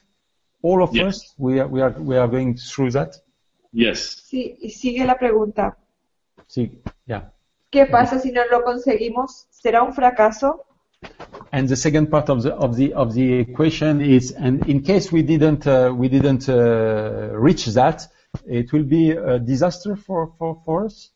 All 0.64 0.82
of 0.82 0.94
Yes. 0.94 1.06
us 1.06 1.34
we 1.38 1.60
are 1.60 1.68
we 1.68 1.82
are 1.82 1.94
we 2.00 2.16
are 2.16 2.26
going 2.26 2.56
through 2.56 2.90
that. 2.92 3.22
Yes. 3.72 3.98
Sí, 4.30 4.56
y 4.62 4.70
sigue 4.70 5.04
la 5.04 5.18
pregunta. 5.18 5.76
Sí, 6.48 6.80
yeah. 7.06 7.32
¿Qué 7.70 7.86
pasa 7.86 8.18
si 8.18 8.32
no 8.32 8.40
lo 8.50 8.62
conseguimos? 8.62 9.46
¿Será 9.50 9.82
un 9.82 9.92
fracaso? 9.92 10.64
And 11.52 11.68
the 11.68 11.76
second 11.76 12.08
part 12.08 12.30
of 12.30 12.42
the 12.42 12.54
of 12.54 12.76
the 12.76 12.94
of 12.94 13.12
the 13.14 13.40
equation 13.40 14.00
is, 14.00 14.32
and 14.32 14.66
in 14.66 14.80
case 14.80 15.12
we 15.12 15.22
didn't 15.22 15.66
uh, 15.66 15.92
we 15.94 16.08
didn't 16.08 16.48
uh, 16.48 17.36
reach 17.36 17.66
that, 17.74 18.08
it 18.46 18.72
will 18.72 18.84
be 18.84 19.10
a 19.10 19.38
disaster 19.38 19.96
for 19.96 20.32
for, 20.38 20.62
for 20.64 20.86
us. 20.86 21.10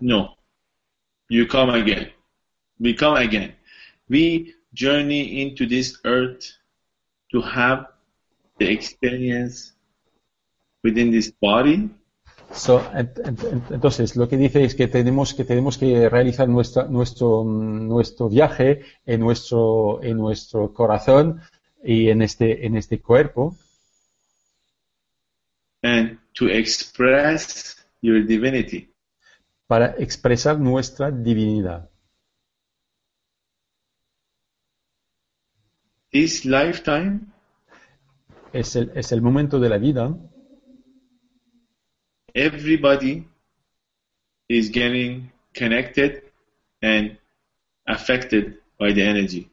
No. 0.00 0.36
You 1.28 1.46
come 1.46 1.68
again. 1.70 2.08
We 2.78 2.94
come 2.94 3.16
again. 3.16 3.52
We 4.08 4.54
journey 4.72 5.42
into 5.42 5.66
this 5.66 5.98
earth 6.04 6.56
to 7.32 7.42
have 7.42 7.86
the 8.60 8.70
experience 8.70 9.74
within 10.84 11.10
this 11.10 11.32
body 11.40 11.88
So, 12.52 12.80
ent- 12.94 13.16
ent- 13.24 13.44
ent- 13.44 13.70
entonces, 13.70 14.16
lo 14.16 14.28
que 14.28 14.36
dice 14.36 14.64
es 14.64 14.74
que 14.74 14.88
tenemos 14.88 15.34
que 15.34 15.44
tenemos 15.44 15.78
que 15.78 16.08
realizar 16.08 16.48
nuestra, 16.48 16.88
nuestro 16.88 17.44
nuestro 17.44 18.28
viaje 18.28 18.80
en 19.06 19.20
nuestro 19.20 20.02
en 20.02 20.16
nuestro 20.16 20.74
corazón 20.74 21.40
y 21.84 22.08
en 22.10 22.22
este 22.22 22.66
en 22.66 22.76
este 22.76 23.00
cuerpo 23.00 23.56
and 25.82 26.18
to 26.34 26.48
express 26.48 27.76
your 28.02 28.26
divinity. 28.26 28.88
para 29.68 29.94
expresar 29.98 30.58
nuestra 30.58 31.12
divinidad. 31.12 31.88
This 36.10 36.44
lifetime 36.44 37.20
Es 38.52 38.76
el 38.76 38.90
es 38.94 39.12
el 39.12 39.22
momento 39.22 39.58
de 39.60 39.68
la 39.68 39.78
vida 39.78 40.14
everybody 42.34 43.24
is 44.48 44.70
getting 44.70 45.30
connected 45.54 46.22
and 46.82 47.16
affected 47.86 48.58
by 48.78 48.92
the 48.92 49.02
energy. 49.02 49.48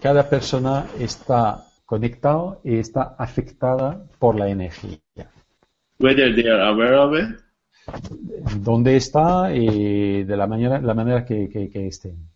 Cada 0.00 0.28
persona 0.28 0.86
está 0.98 1.66
conectada 1.86 2.58
y 2.64 2.78
está 2.78 3.14
afectada 3.18 4.06
por 4.18 4.36
la 4.36 4.48
energía. 4.48 4.98
Whether 5.98 6.34
they 6.34 6.48
are 6.48 6.62
aware 6.62 6.96
of 6.98 7.14
it 7.14 7.40
Dónde 8.62 8.96
está 8.96 9.54
y 9.54 10.24
de 10.24 10.36
la 10.36 10.46
manera, 10.46 10.80
la 10.80 10.94
manera 10.94 11.24
que, 11.24 11.48
que, 11.48 11.68
que 11.68 11.86
estén. 11.86 12.28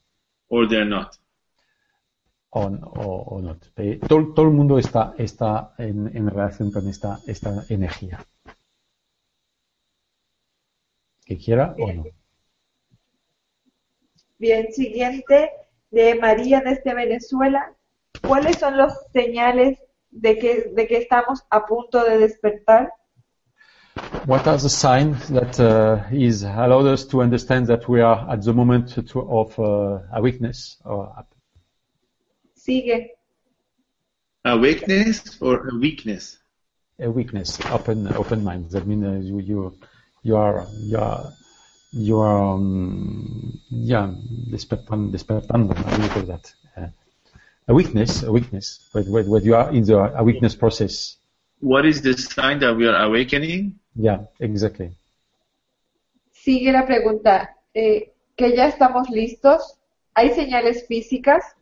or 0.48 0.68
they're 0.68 0.84
not. 0.88 1.14
O, 2.58 2.64
o, 3.04 3.06
o 3.34 3.40
no. 3.40 3.56
Eh, 3.76 4.00
Todo, 4.08 4.34
todo 4.34 4.46
el 4.46 4.52
mundo 4.52 4.78
está, 4.78 5.14
está 5.16 5.74
en, 5.78 6.16
en 6.16 6.28
relación 6.28 6.72
con 6.72 6.88
esta, 6.88 7.20
esta 7.26 7.64
energía. 7.68 8.18
Que 11.24 11.36
quiera 11.36 11.74
o 11.78 11.92
no. 11.92 12.04
Bien, 14.38 14.72
siguiente 14.72 15.50
de 15.90 16.16
María 16.16 16.60
desde 16.60 16.94
Venezuela. 16.94 17.74
¿Cuáles 18.26 18.56
son 18.58 18.76
los 18.76 18.92
señales 19.12 19.78
de 20.10 20.38
que, 20.38 20.72
de 20.74 20.86
que 20.88 20.98
estamos 20.98 21.44
a 21.50 21.64
punto 21.64 22.02
de 22.02 22.18
despertar? 22.18 22.92
What 24.26 24.46
are 24.46 24.58
the 24.58 24.68
signs 24.68 25.28
that 25.28 25.58
uh, 25.60 26.02
is 26.12 26.42
allowed 26.44 26.86
us 26.86 27.06
to 27.08 27.20
understand 27.20 27.66
that 27.68 27.88
we 27.88 28.00
are 28.00 28.26
at 28.28 28.42
the 28.42 28.52
moment 28.52 28.94
to, 29.12 29.20
of 29.20 29.58
uh, 29.58 30.00
awakeness 30.12 30.80
or 30.84 31.12
Sigue. 32.68 33.16
A 34.44 34.58
weakness 34.58 35.40
or 35.40 35.68
a 35.68 35.74
weakness? 35.74 36.38
a 37.00 37.10
weakness, 37.10 37.58
open 37.70 38.12
open 38.14 38.42
mind. 38.42 38.70
That 38.70 38.86
means 38.86 39.04
uh, 39.04 39.22
you 39.22 39.38
you 39.38 39.78
you 40.22 40.36
are 40.36 40.66
you 40.82 40.98
are 40.98 41.32
you 41.92 42.20
are, 42.20 42.54
um, 42.54 43.60
yeah, 43.70 44.12
despertan, 44.50 45.10
despertando. 45.10 45.74
How 45.74 45.96
do 45.96 46.02
you 46.02 46.08
call 46.08 46.22
that? 46.22 46.52
Uh, 46.76 46.88
a 47.68 47.74
weakness, 47.74 48.22
a 48.22 48.32
weakness. 48.32 48.88
When, 48.92 49.30
when 49.30 49.44
you 49.44 49.54
are 49.54 49.70
in 49.70 49.84
the 49.84 49.96
a 49.96 50.22
weakness 50.22 50.54
process. 50.54 51.16
What 51.60 51.86
is 51.86 52.02
the 52.02 52.14
sign 52.14 52.60
that 52.60 52.76
we 52.76 52.86
are 52.86 52.96
awakening? 53.02 53.78
Yeah, 53.96 54.26
exactly. 54.38 54.92
Sigue 56.32 56.72
la 56.72 56.86
pregunta, 56.86 57.56
eh, 57.74 58.12
¿que 58.36 58.54
ya 58.54 58.68
estamos 58.68 59.10
listos? 59.10 59.78
¿Hay 60.14 60.30
señales 60.30 60.86
físicas? 60.86 61.57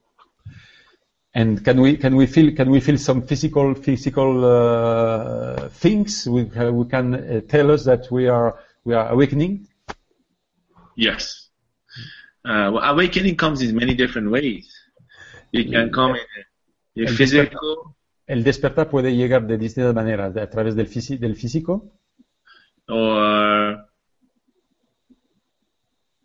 And 1.36 1.62
can 1.62 1.78
we 1.82 1.98
can 1.98 2.16
we 2.16 2.26
feel 2.26 2.48
can 2.56 2.70
we 2.70 2.80
feel 2.80 2.96
some 2.96 3.20
physical 3.30 3.74
physical 3.74 4.30
uh, 4.42 5.68
things? 5.68 6.26
We 6.26 6.46
can, 6.46 6.74
we 6.74 6.84
can 6.88 7.06
uh, 7.14 7.40
tell 7.46 7.70
us 7.70 7.84
that 7.84 8.10
we 8.10 8.26
are 8.26 8.58
we 8.84 8.94
are 8.94 9.10
awakening. 9.10 9.68
Yes. 10.96 11.50
Uh, 12.42 12.70
well, 12.72 12.84
awakening 12.84 13.36
comes 13.36 13.60
in 13.60 13.76
many 13.76 13.94
different 13.94 14.30
ways. 14.30 14.66
It 15.52 15.70
can 15.70 15.92
come 15.92 16.16
in 16.94 17.04
a 17.04 17.12
physical 17.12 17.96
El 18.26 18.42
despertar 18.42 18.88
puede 18.88 19.14
llegar 19.14 19.46
de 19.46 19.58
distintas 19.58 19.94
maneras, 19.94 20.34
a 20.36 20.50
través 20.50 20.74
del, 20.74 20.88
fisi- 20.88 21.18
del 21.18 21.36
físico, 21.36 21.92
or 22.88 23.84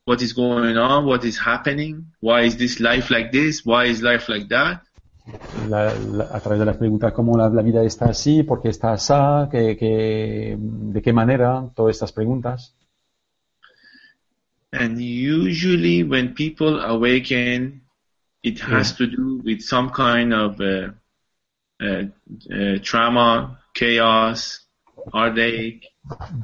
what 0.06 0.22
is 0.22 0.34
going 0.34 0.78
on, 0.78 1.06
what 1.06 1.24
is 1.26 1.38
happening, 1.38 2.06
why 2.22 2.42
is 2.42 2.58
this 2.58 2.80
life 2.80 3.12
like 3.12 3.32
this, 3.32 3.66
why 3.66 3.86
is 3.86 4.02
life 4.02 4.30
like 4.30 4.48
that. 4.48 4.82
La- 5.70 5.94
la- 5.94 6.30
a 6.32 6.40
través 6.40 6.60
de 6.60 6.66
las 6.66 6.78
preguntas 6.78 7.14
cómo 7.14 7.38
la, 7.38 7.50
la 7.50 7.62
vida 7.62 7.84
está 7.84 8.06
así, 8.06 8.44
por 8.44 8.62
qué 8.62 8.70
está 8.70 8.94
así, 8.94 9.50
qué- 9.52 9.78
qué- 9.78 10.58
de 10.60 11.02
qué 11.02 11.14
manera, 11.14 11.70
todas 11.76 11.96
estas 11.96 12.12
preguntas. 12.12 12.76
And 14.74 14.98
usually 14.98 16.04
when 16.04 16.34
people 16.34 16.80
awaken, 16.82 17.82
it 18.42 18.60
has 18.62 18.96
to 18.96 19.06
do 19.06 19.42
with 19.44 19.60
some 19.60 19.90
kind 19.92 20.34
of 20.34 20.60
uh, 20.62 20.92
uh, 21.82 22.08
uh, 22.50 22.80
trauma, 22.82 23.60
chaos, 23.74 24.66
heartache. 25.14 25.82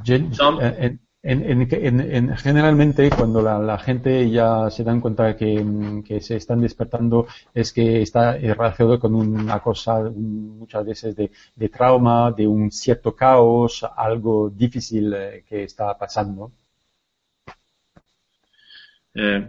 Gen- 0.04 0.34
Some- 0.34 0.60
en- 0.62 1.00
en- 1.24 1.44
en- 1.44 1.68
en- 1.72 2.00
en- 2.02 2.38
generalmente 2.38 3.10
cuando 3.10 3.42
la, 3.42 3.60
la 3.60 3.78
gente 3.80 4.30
ya 4.30 4.70
se 4.70 4.84
dan 4.84 5.02
cuenta 5.02 5.36
que, 5.36 6.02
que 6.06 6.22
se 6.22 6.36
están 6.38 6.62
despertando 6.62 7.28
es 7.54 7.74
que 7.74 8.02
está 8.02 8.34
relacionado 8.38 9.00
con 9.00 9.16
una 9.16 9.60
cosa 9.60 10.00
muchas 10.16 10.86
veces 10.86 11.16
de, 11.16 11.32
de 11.56 11.70
trauma, 11.70 12.32
de 12.32 12.48
un 12.48 12.72
cierto 12.72 13.16
caos, 13.16 13.86
algo 13.96 14.50
difícil 14.50 15.14
eh, 15.14 15.44
que 15.48 15.64
está 15.64 15.98
pasando. 15.98 16.52
Uh, 19.16 19.42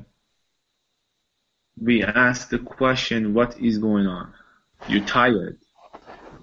we 1.80 2.02
ask 2.02 2.48
the 2.50 2.58
question, 2.58 3.34
what 3.34 3.58
is 3.60 3.78
going 3.78 4.06
on? 4.06 4.32
You're 4.88 5.04
tired. 5.04 5.58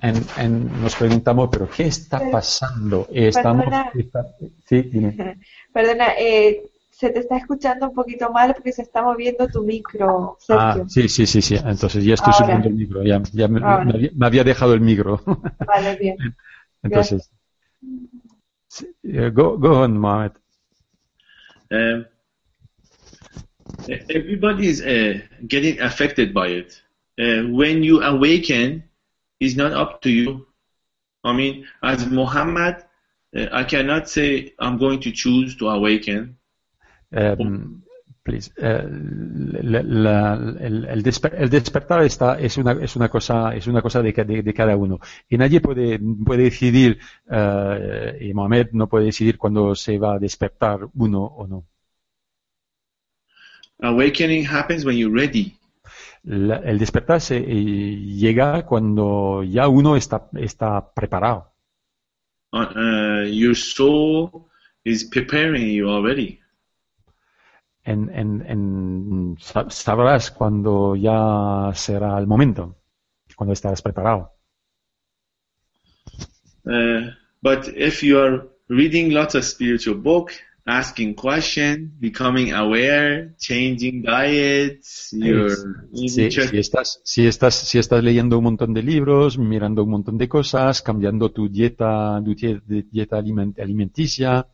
En, 0.01 0.15
en- 0.37 0.81
nos 0.81 0.95
preguntamos, 0.95 1.49
pero 1.51 1.69
¿qué 1.69 1.87
está 1.87 2.29
pasando? 2.29 3.07
Estamos, 3.11 3.65
Perdona. 3.65 3.91
está- 3.95 4.35
sí, 4.67 4.81
dime. 4.83 5.37
Perdona, 5.73 6.13
eh, 6.19 6.63
se 6.91 7.09
te 7.09 7.19
está 7.19 7.37
escuchando 7.37 7.89
un 7.89 7.95
poquito 7.95 8.31
mal 8.31 8.53
porque 8.53 8.71
se 8.71 8.81
está 8.83 9.01
moviendo 9.01 9.47
tu 9.47 9.63
micro, 9.63 10.37
Ah, 10.49 10.73
Sergio. 10.73 10.89
sí, 10.89 11.09
sí, 11.09 11.25
sí, 11.25 11.41
sí. 11.41 11.55
Entonces 11.55 12.03
ya 12.03 12.13
estoy 12.13 12.33
Ahora. 12.33 12.45
subiendo 12.45 12.67
el 12.69 12.75
micro. 12.75 13.03
Ya, 13.03 13.21
ya 13.33 13.47
me, 13.47 13.59
me 13.59 13.67
había, 13.73 14.09
me 14.15 14.25
había 14.25 14.43
dejado 14.43 14.73
el 14.73 14.81
micro. 14.81 15.21
Vale, 15.67 15.95
bien. 15.97 16.17
Entonces, 16.83 17.29
eh, 19.03 19.29
go, 19.33 19.57
go 19.57 19.81
on, 19.81 19.97
Mohamed. 19.97 20.31
Um, 21.71 22.05
everybody 24.09 24.67
is 24.67 24.81
uh, 24.81 25.19
getting 25.47 25.79
affected 25.81 26.33
by 26.33 26.47
it. 26.47 26.81
Uh, 27.19 27.43
when 27.49 27.83
you 27.83 28.01
awaken, 28.03 28.83
it's 29.45 29.55
not 29.55 29.71
up 29.73 30.01
to 30.01 30.09
you. 30.09 30.45
I 31.23 31.33
mean, 31.33 31.65
as 31.81 32.05
Muhammad, 32.07 32.75
uh, 33.35 33.47
I 33.51 33.63
cannot 33.63 34.07
say 34.09 34.53
I'm 34.59 34.77
going 34.77 34.99
to 35.01 35.11
choose 35.11 35.55
to 35.57 35.69
awaken. 35.69 36.37
Um, 37.11 37.83
please. 38.23 38.51
Eh, 38.57 38.83
la- 39.63 39.81
la- 39.83 40.33
el, 40.67 40.85
el 40.85 41.01
desper- 41.03 41.35
el 41.37 41.49
despertar 41.49 42.01
está, 42.03 42.39
es, 42.39 42.57
una, 42.57 42.71
es, 42.81 42.95
una 42.95 43.07
cosa, 43.09 43.55
es 43.55 43.67
una 43.67 43.81
cosa 43.81 44.01
de, 44.01 44.11
de- 44.13 44.41
de 44.43 44.53
cada 44.53 44.75
uno. 44.75 44.99
Y 45.29 45.37
nadie 45.37 45.61
puede, 45.61 45.99
puede 46.25 46.43
decidir, 46.43 46.97
eh, 47.29 48.17
y 48.21 48.33
Mohamed 48.33 48.67
no 48.73 48.87
puede 48.87 49.05
decidir 49.05 49.37
cuándo 49.37 49.75
se 49.75 49.97
va 49.99 50.15
a 50.15 50.19
despertar 50.19 50.79
uno 50.95 51.23
o 51.23 51.47
no. 51.47 51.65
Awakening 53.81 54.45
happens 54.45 54.85
when 54.85 54.97
you're 54.97 55.13
ready. 55.13 55.53
La- 56.27 56.57
el 56.57 56.79
despertar 56.79 57.21
se, 57.21 57.37
eh, 57.37 57.95
llega 57.97 58.65
cuando 58.65 59.43
ya 59.43 59.67
uno 59.67 59.95
está, 59.95 60.27
está 60.35 60.91
preparado. 60.93 61.53
Uh, 62.51 62.57
uh, 62.61 63.23
your 63.25 63.55
soul 63.55 64.47
is 64.83 65.03
preparing 65.03 65.67
you 65.71 65.87
already. 65.89 66.39
En, 67.83 68.09
en, 68.09 68.43
en- 68.47 69.35
sa- 69.39 69.69
sabrás 69.69 70.31
cuando 70.31 70.95
ya 70.95 71.71
será 71.75 72.17
el 72.17 72.25
momento, 72.25 72.75
cuando 73.35 73.53
estarás 73.53 73.81
preparado. 73.83 74.31
Uh, 76.65 77.11
but 77.43 77.67
if 77.75 78.01
you 78.01 78.17
are 78.17 78.47
reading 78.69 79.11
lots 79.13 79.35
of 79.35 79.43
spiritual 79.43 79.95
book, 79.95 80.31
asking 80.67 81.15
question, 81.15 81.91
becoming 81.99 82.53
aware, 82.53 83.35
changing 83.39 84.01
diets, 84.01 85.13
you're 85.13 85.79
Si, 85.93 86.27
estás, 86.57 87.01
si, 87.03 87.25
estás, 87.27 87.55
si 87.55 87.79
estás 87.79 88.03
leyendo 88.03 88.37
un 88.37 88.43
montón 88.45 88.73
de 88.73 88.83
libros, 88.83 89.37
mirando 89.37 89.83
un 89.83 89.89
montón 89.89 90.17
de 90.17 90.27
cosas, 90.27 90.81
cambiando 90.81 91.31
tu 91.31 91.49
dieta, 91.49 92.21
tu 92.23 92.33
dieta 92.35 93.17
aliment- 93.17 93.59
alimenticia, 93.59 94.47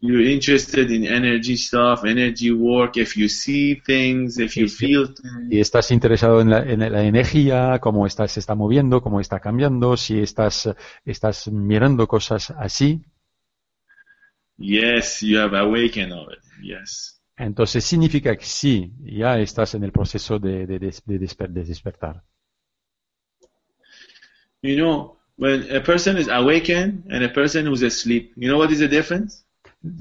you're 0.00 0.22
interested 0.22 0.90
in 0.90 1.04
energy 1.04 1.56
stuff, 1.56 2.04
energy 2.04 2.50
work, 2.52 2.96
if 2.96 3.16
you 3.16 3.28
see 3.28 3.74
things, 3.74 4.38
if 4.38 4.56
you 4.56 4.66
Sí, 4.66 4.76
sí. 4.76 4.86
feel 4.88 5.06
things, 5.06 5.50
si 5.50 5.60
estás 5.60 5.90
interesado 5.90 6.40
en 6.40 6.50
la, 6.50 6.58
en 6.62 6.80
la 6.92 7.02
energía, 7.04 7.78
cómo 7.80 8.06
está, 8.06 8.26
se 8.28 8.40
está 8.40 8.54
moviendo, 8.54 9.00
cómo 9.02 9.20
está 9.20 9.40
cambiando, 9.40 9.96
si 9.96 10.18
estás, 10.20 10.70
estás 11.04 11.48
mirando 11.52 12.06
cosas 12.08 12.50
así, 12.52 13.04
yes, 14.58 15.22
you 15.22 15.38
have 15.38 15.54
awakened 15.54 16.12
already. 16.12 16.40
Yes. 16.62 17.12
entonces 17.38 17.84
significa 17.84 18.34
que 18.36 18.44
sí, 18.46 18.92
ya 19.00 19.38
estás 19.38 19.74
en 19.74 19.84
el 19.84 19.92
proceso 19.92 20.38
de, 20.38 20.66
de, 20.66 20.78
de 20.78 21.20
desper- 21.20 21.50
de 21.52 21.64
despertar. 21.64 22.22
You 24.62 24.76
know, 24.76 25.18
when 25.36 25.70
a 25.74 25.80
person 25.82 26.16
is 26.16 26.28
awakened 26.28 27.04
and 27.10 27.22
a 27.24 27.28
person 27.28 27.66
who's 27.66 27.82
asleep, 27.82 28.32
you 28.36 28.48
know 28.48 28.58
what 28.58 28.70
is 28.70 28.78
the 28.78 28.88
difference? 28.88 29.44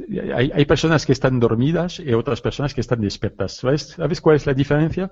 Hay, 0.09 0.49
hay 0.53 0.65
personas 0.65 1.05
que 1.05 1.11
están 1.11 1.39
dormidas 1.39 1.99
y 1.99 2.13
otras 2.13 2.41
personas 2.41 2.73
que 2.73 2.81
están 2.81 3.01
despiertas. 3.01 3.57
¿Sabes, 3.57 3.89
¿Sabes 3.89 4.21
cuál 4.21 4.37
es 4.37 4.45
la 4.45 4.53
diferencia? 4.53 5.11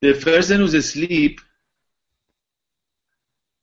The 0.00 0.14
person 0.14 0.60
who's 0.62 0.74
asleep, 0.74 1.38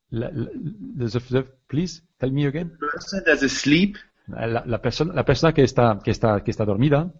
La- 0.10 0.32
la- 0.32 0.50
the- 0.50 1.20
the- 1.30 1.44
please, 1.68 2.02
tell 2.18 2.32
me 2.32 2.46
again. 2.48 2.70
the 2.80 2.88
person 2.88 3.24
that's 3.26 3.44
asleep, 3.44 3.98
La, 4.28 4.64
la 4.66 4.82
persona, 4.82 5.14
la 5.14 5.24
persona 5.24 5.54
que 5.54 5.64
está, 5.64 6.00
que 6.04 6.12
está, 6.12 6.44
que 6.44 6.52
está 6.52 6.66
dormida 6.66 7.12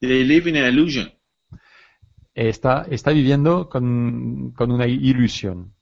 they 0.00 0.24
live 0.24 0.48
in 0.48 0.56
an 0.56 0.64
illusion. 0.66 1.10
está, 2.34 2.86
está 2.90 3.10
viviendo 3.12 3.68
con, 3.68 4.52
con 4.52 4.70
una 4.72 4.86
ilusión. 4.86 5.72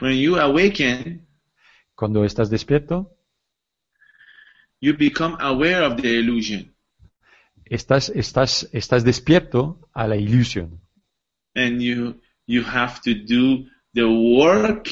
When 0.00 0.18
you 0.18 0.36
awaken, 0.36 1.26
Cuando 1.94 2.24
estás 2.24 2.50
despierto, 2.50 3.14
you 4.80 4.94
become 4.96 5.36
aware 5.40 5.84
of 5.86 6.00
the 6.00 6.18
illusion. 6.18 6.74
estás, 7.64 8.08
estás, 8.10 8.68
estás 8.72 9.04
despierto 9.04 9.88
a 9.94 10.06
la 10.08 10.16
ilusión. 10.16 10.80
and 11.54 11.80
you 11.82 12.18
you 12.46 12.62
have 12.64 13.00
to 13.02 13.14
do 13.14 13.66
the 13.94 14.04
work 14.04 14.88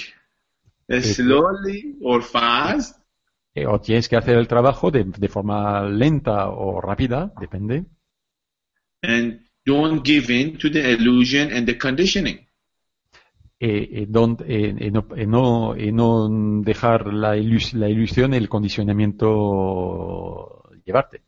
uh, 0.90 1.01
slowly 1.01 1.96
or 2.03 2.22
fast 2.22 2.99
Eh, 3.61 3.67
O 3.67 3.81
tienes 3.81 4.09
que 4.09 4.17
hacer 4.17 4.37
el 4.39 4.49
trabajo 4.49 4.91
de, 4.91 5.05
de 5.05 5.29
forma 5.29 5.83
lenta 5.83 6.49
o 6.49 6.81
rápida, 6.81 7.33
depende, 7.41 7.85
and 9.03 9.41
don't 9.67 10.07
give 10.07 10.31
in 10.31 10.57
to 10.59 10.71
the 10.71 10.93
illusion 10.93 11.53
and 11.53 11.67
the 11.67 11.77
conditioning. 11.79 12.47
eh, 13.61 13.89
eh, 13.93 14.07
eh, 14.47 14.75
eh, 14.79 14.91
no, 14.91 15.07
no, 15.27 15.75
no 15.77 16.29
dejar 16.63 17.13
la, 17.13 17.37
ilus- 17.37 17.75
la 17.75 17.89
ilusión, 17.89 18.35
el 18.35 18.49
condicionamiento 18.49 20.63
llevarte. 20.85 21.23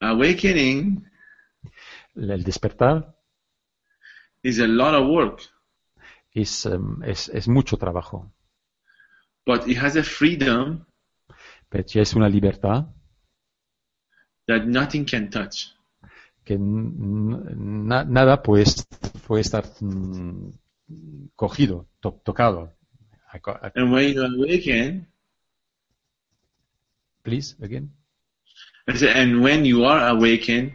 Awakening 0.00 1.04
El 2.14 2.44
despertar 2.44 3.14
is 4.42 4.60
a 4.60 4.66
lot 4.66 4.94
of 4.94 5.08
work, 5.08 5.40
es, 6.34 6.66
em, 6.66 7.02
es, 7.04 7.28
es 7.28 7.48
mucho 7.48 7.76
trabajo, 7.76 8.32
but 9.44 9.66
it 9.68 9.76
has 9.78 9.96
a 9.96 10.02
freedom 10.02 10.84
es 11.94 12.14
una 12.14 12.28
libertad 12.28 12.86
that 14.46 14.64
nothing 14.66 15.04
can 15.04 15.30
touch. 15.30 15.74
que 16.44 16.58
na- 16.58 18.04
nada 18.04 18.42
puede, 18.42 18.64
puede 19.26 19.42
estar 19.42 19.64
mm, 19.80 20.50
cogido, 21.36 21.86
to- 22.00 22.20
tocado. 22.24 22.74
And 23.74 23.92
when 23.92 24.12
you 24.12 24.22
awaken, 24.22 25.06
Please, 27.22 27.56
again. 27.62 27.94
And 28.86 29.42
when 29.42 29.64
you 29.64 29.84
are 29.86 30.08
awakened, 30.08 30.72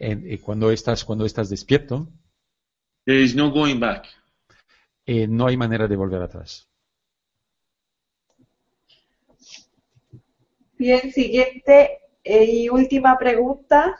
En- 0.00 0.38
cuando 0.38 0.70
estás, 0.72 1.04
cuando 1.04 1.26
estás 1.26 1.50
despierto, 1.50 2.08
there 3.04 3.22
is 3.22 3.34
no 3.36 3.50
going 3.52 3.78
back. 3.78 4.06
eh, 5.06 5.26
no 5.28 5.46
hay 5.46 5.56
manera 5.58 5.86
de 5.86 5.96
volver 5.96 6.22
atrás. 6.22 6.69
Bien, 10.80 11.12
siguiente 11.12 12.00
eh, 12.24 12.44
y 12.46 12.70
última 12.70 13.18
pregunta 13.18 13.98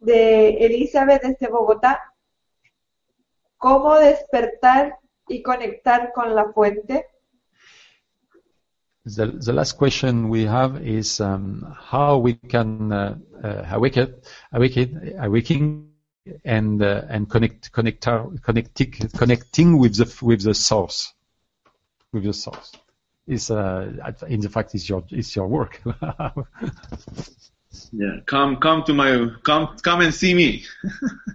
de 0.00 0.56
Elizabeth 0.66 1.22
desde 1.22 1.46
Bogotá. 1.46 2.00
¿Cómo 3.56 3.94
despertar 3.94 4.98
y 5.28 5.40
conectar 5.40 6.10
con 6.12 6.34
la 6.34 6.52
fuente? 6.52 7.06
The, 9.04 9.28
the 9.38 9.52
last 9.52 9.78
question 9.78 10.28
we 10.28 10.48
have 10.48 10.84
is 10.84 11.20
um, 11.20 11.62
how 11.78 12.18
we 12.18 12.34
can 12.34 12.90
uh, 12.90 13.16
uh, 13.44 13.68
awaken, 13.70 14.16
awaken, 14.50 15.14
awaking, 15.20 15.92
and 16.44 16.82
uh, 16.82 17.02
and 17.08 17.30
connect, 17.30 17.70
connect, 17.70 18.04
connecting, 18.42 18.90
connecting 19.16 19.78
with 19.78 19.94
the 19.94 20.12
with 20.22 20.42
the 20.42 20.54
source, 20.54 21.14
with 22.12 22.24
the 22.24 22.32
source. 22.32 22.72
Is 23.26 23.50
uh, 23.50 24.12
in 24.28 24.42
fact 24.48 24.74
is 24.74 24.88
your 24.88 25.04
is 25.10 25.34
your 25.36 25.46
work. 25.48 25.80
Yeah, 27.92 28.20
come, 28.26 28.56
come 28.58 28.82
to 28.86 28.92
my, 28.94 29.28
come, 29.44 29.76
come 29.82 30.00
and 30.00 30.12
see 30.12 30.34
me. 30.34 30.64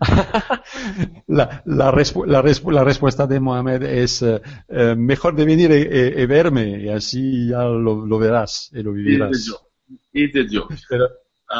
la, 1.27 1.61
la, 1.65 1.91
respu- 1.91 2.25
la, 2.27 2.41
respu- 2.41 2.73
la 2.73 2.83
respuesta 2.83 3.25
de 3.25 3.39
Mohamed 3.39 3.83
es 3.83 4.21
eh, 4.21 4.41
eh, 4.67 4.95
mejor 4.97 5.33
de 5.35 5.45
venir 5.45 5.71
y, 5.71 5.75
y- 5.75 6.21
y 6.23 6.25
verme 6.25 6.81
y 6.83 6.89
así 6.89 7.47
ya 7.49 7.63
lo, 7.63 8.05
lo 8.05 8.19
verás 8.19 8.69
y 8.73 8.83
lo 8.83 8.91
It's 8.91 9.21
a 9.21 9.27
vivirás. 9.31 9.47
joke. 9.47 9.69
It's 10.13 10.35
a 10.35 10.43
joke. 10.51 10.75
Pero, 10.89 11.07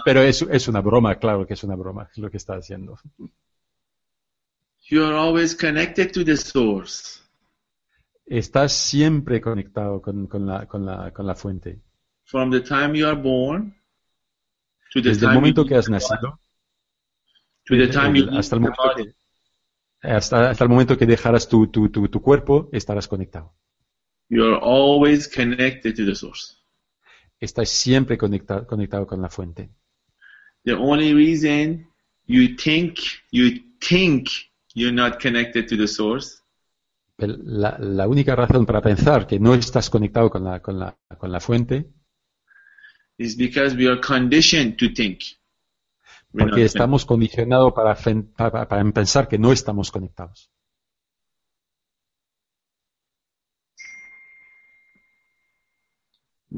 pero 0.04 0.22
es, 0.22 0.42
es 0.42 0.68
una 0.68 0.82
broma, 0.82 1.16
claro 1.16 1.46
que 1.48 1.54
es 1.54 1.64
una 1.64 1.76
broma 1.76 2.10
lo 2.18 2.30
que 2.30 2.38
está 2.38 2.56
haciendo. 2.56 2.98
You 4.90 5.06
are 5.06 5.16
always 5.16 5.56
connected 5.56 6.12
to 6.14 6.24
the 6.26 6.36
source. 6.36 7.22
Estás 8.26 8.74
siempre 8.74 9.40
conectado 9.40 10.02
con, 10.02 10.28
con, 10.28 10.46
la, 10.48 10.66
con, 10.68 10.86
la, 10.86 11.12
con 11.12 11.28
la 11.28 11.36
fuente. 11.36 11.82
From 12.24 12.50
the 12.52 12.62
time 12.62 12.98
you 12.98 13.06
are 13.08 13.16
born 13.16 13.76
to 14.94 15.02
the 15.02 15.10
Desde 15.10 15.26
el 15.26 15.32
time 15.32 15.36
momento 15.36 15.62
you, 15.62 15.68
que 15.70 15.76
has 15.76 15.90
nacido 15.90 16.40
to 17.66 17.76
the 17.78 17.88
time 17.88 18.18
you 18.18 18.24
el- 18.24 18.26
leave 18.28 18.40
hasta 18.40 18.56
el 18.56 18.62
momento 18.62 18.82
que, 18.96 20.08
hasta, 20.08 20.50
hasta 20.50 20.64
el 20.64 20.70
momento 20.70 20.98
que 20.98 21.06
dejarás 21.06 21.48
tu, 21.48 21.68
tu, 21.68 21.90
tu, 21.90 22.08
tu 22.10 22.22
cuerpo, 22.22 22.70
estarás 22.72 23.08
conectado. 23.08 23.54
You 24.30 24.44
are 24.44 24.60
always 24.60 25.28
connected 25.28 25.96
to 25.96 26.06
the 26.06 26.16
source. 26.16 26.56
Estás 27.40 27.70
siempre 27.70 28.18
conectado, 28.18 28.66
conectado 28.66 29.06
con 29.06 29.22
la 29.22 29.30
fuente. 29.30 29.70
The 30.64 30.74
only 30.74 31.14
reason 31.14 31.88
you 32.26 32.56
think 32.56 32.98
you 33.32 33.52
think 33.80 34.30
you're 34.74 34.92
not 34.96 35.22
connected 35.22 35.68
to 35.68 35.78
the 35.78 35.88
source 35.88 36.42
La, 37.18 37.78
la 37.80 38.08
única 38.08 38.36
razón 38.36 38.66
para 38.66 38.82
pensar 38.82 39.26
que 39.26 39.40
no 39.40 39.54
estás 39.54 39.90
conectado 39.90 40.30
con 40.30 40.44
la, 40.44 40.62
con 40.62 40.80
la, 40.80 40.98
con 41.18 41.32
la 41.32 41.40
fuente 41.40 41.90
is 43.18 43.38
because 43.38 43.74
we 43.76 43.88
are 43.88 44.02
conditioned 44.02 44.78
to 44.78 44.94
think. 44.94 45.20
We're 46.34 46.50
porque 46.50 46.66
estamos 46.66 47.06
condicionados 47.06 47.72
para, 47.74 47.96
para, 48.36 48.68
para 48.68 48.92
pensar 48.92 49.30
que 49.30 49.38
no 49.38 49.54
estamos 49.54 49.92
conectados. 49.92 50.52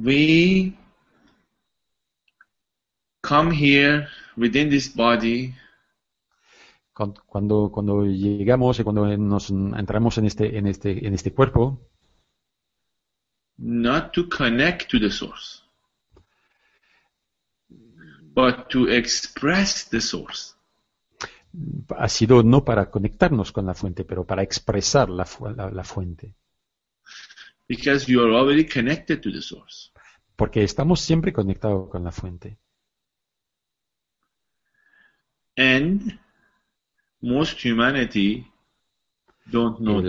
we 0.03 0.78
come 3.24 3.51
here 3.51 4.08
within 4.36 4.70
this 4.70 4.88
body 4.88 5.55
Cuando, 6.97 7.71
cuando 7.71 8.05
llegamos 8.05 8.79
y 8.79 8.83
cuando 8.83 9.05
nos 9.17 9.51
entramos 9.51 10.17
en 10.17 10.25
este, 10.25 10.57
en 10.57 10.65
este, 10.65 11.05
en 11.05 11.13
este 11.13 11.31
cuerpo, 11.31 11.79
not 13.57 14.11
to 14.13 14.27
connect 14.27 14.89
to 14.89 14.99
the 14.99 15.11
source, 15.11 15.61
but 18.33 18.67
to 18.69 18.89
express 18.89 19.87
the 19.89 20.01
source. 20.01 20.55
ha 21.97 22.09
sido 22.09 22.43
no 22.43 22.63
para 22.63 22.89
conectarnos 22.89 23.51
con 23.51 23.65
la 23.65 23.73
fuente, 23.73 24.03
pero 24.03 24.25
para 24.25 24.41
expresar 24.41 25.09
la, 25.09 25.27
la 25.71 25.83
fuente. 25.83 26.35
Because 27.67 28.11
you 28.11 28.21
are 28.21 28.33
already 28.35 28.65
connected 28.65 29.21
to 29.21 29.31
the 29.31 29.41
source. 29.41 29.91
Porque 30.35 30.63
estamos 30.63 31.01
siempre 31.01 31.33
conectados 31.33 31.89
con 31.89 32.03
la 32.03 32.11
fuente. 32.11 32.57
And 35.57 36.19
most 37.28 37.63
humanity 37.65 38.45
don't 39.45 39.78
know. 39.80 40.01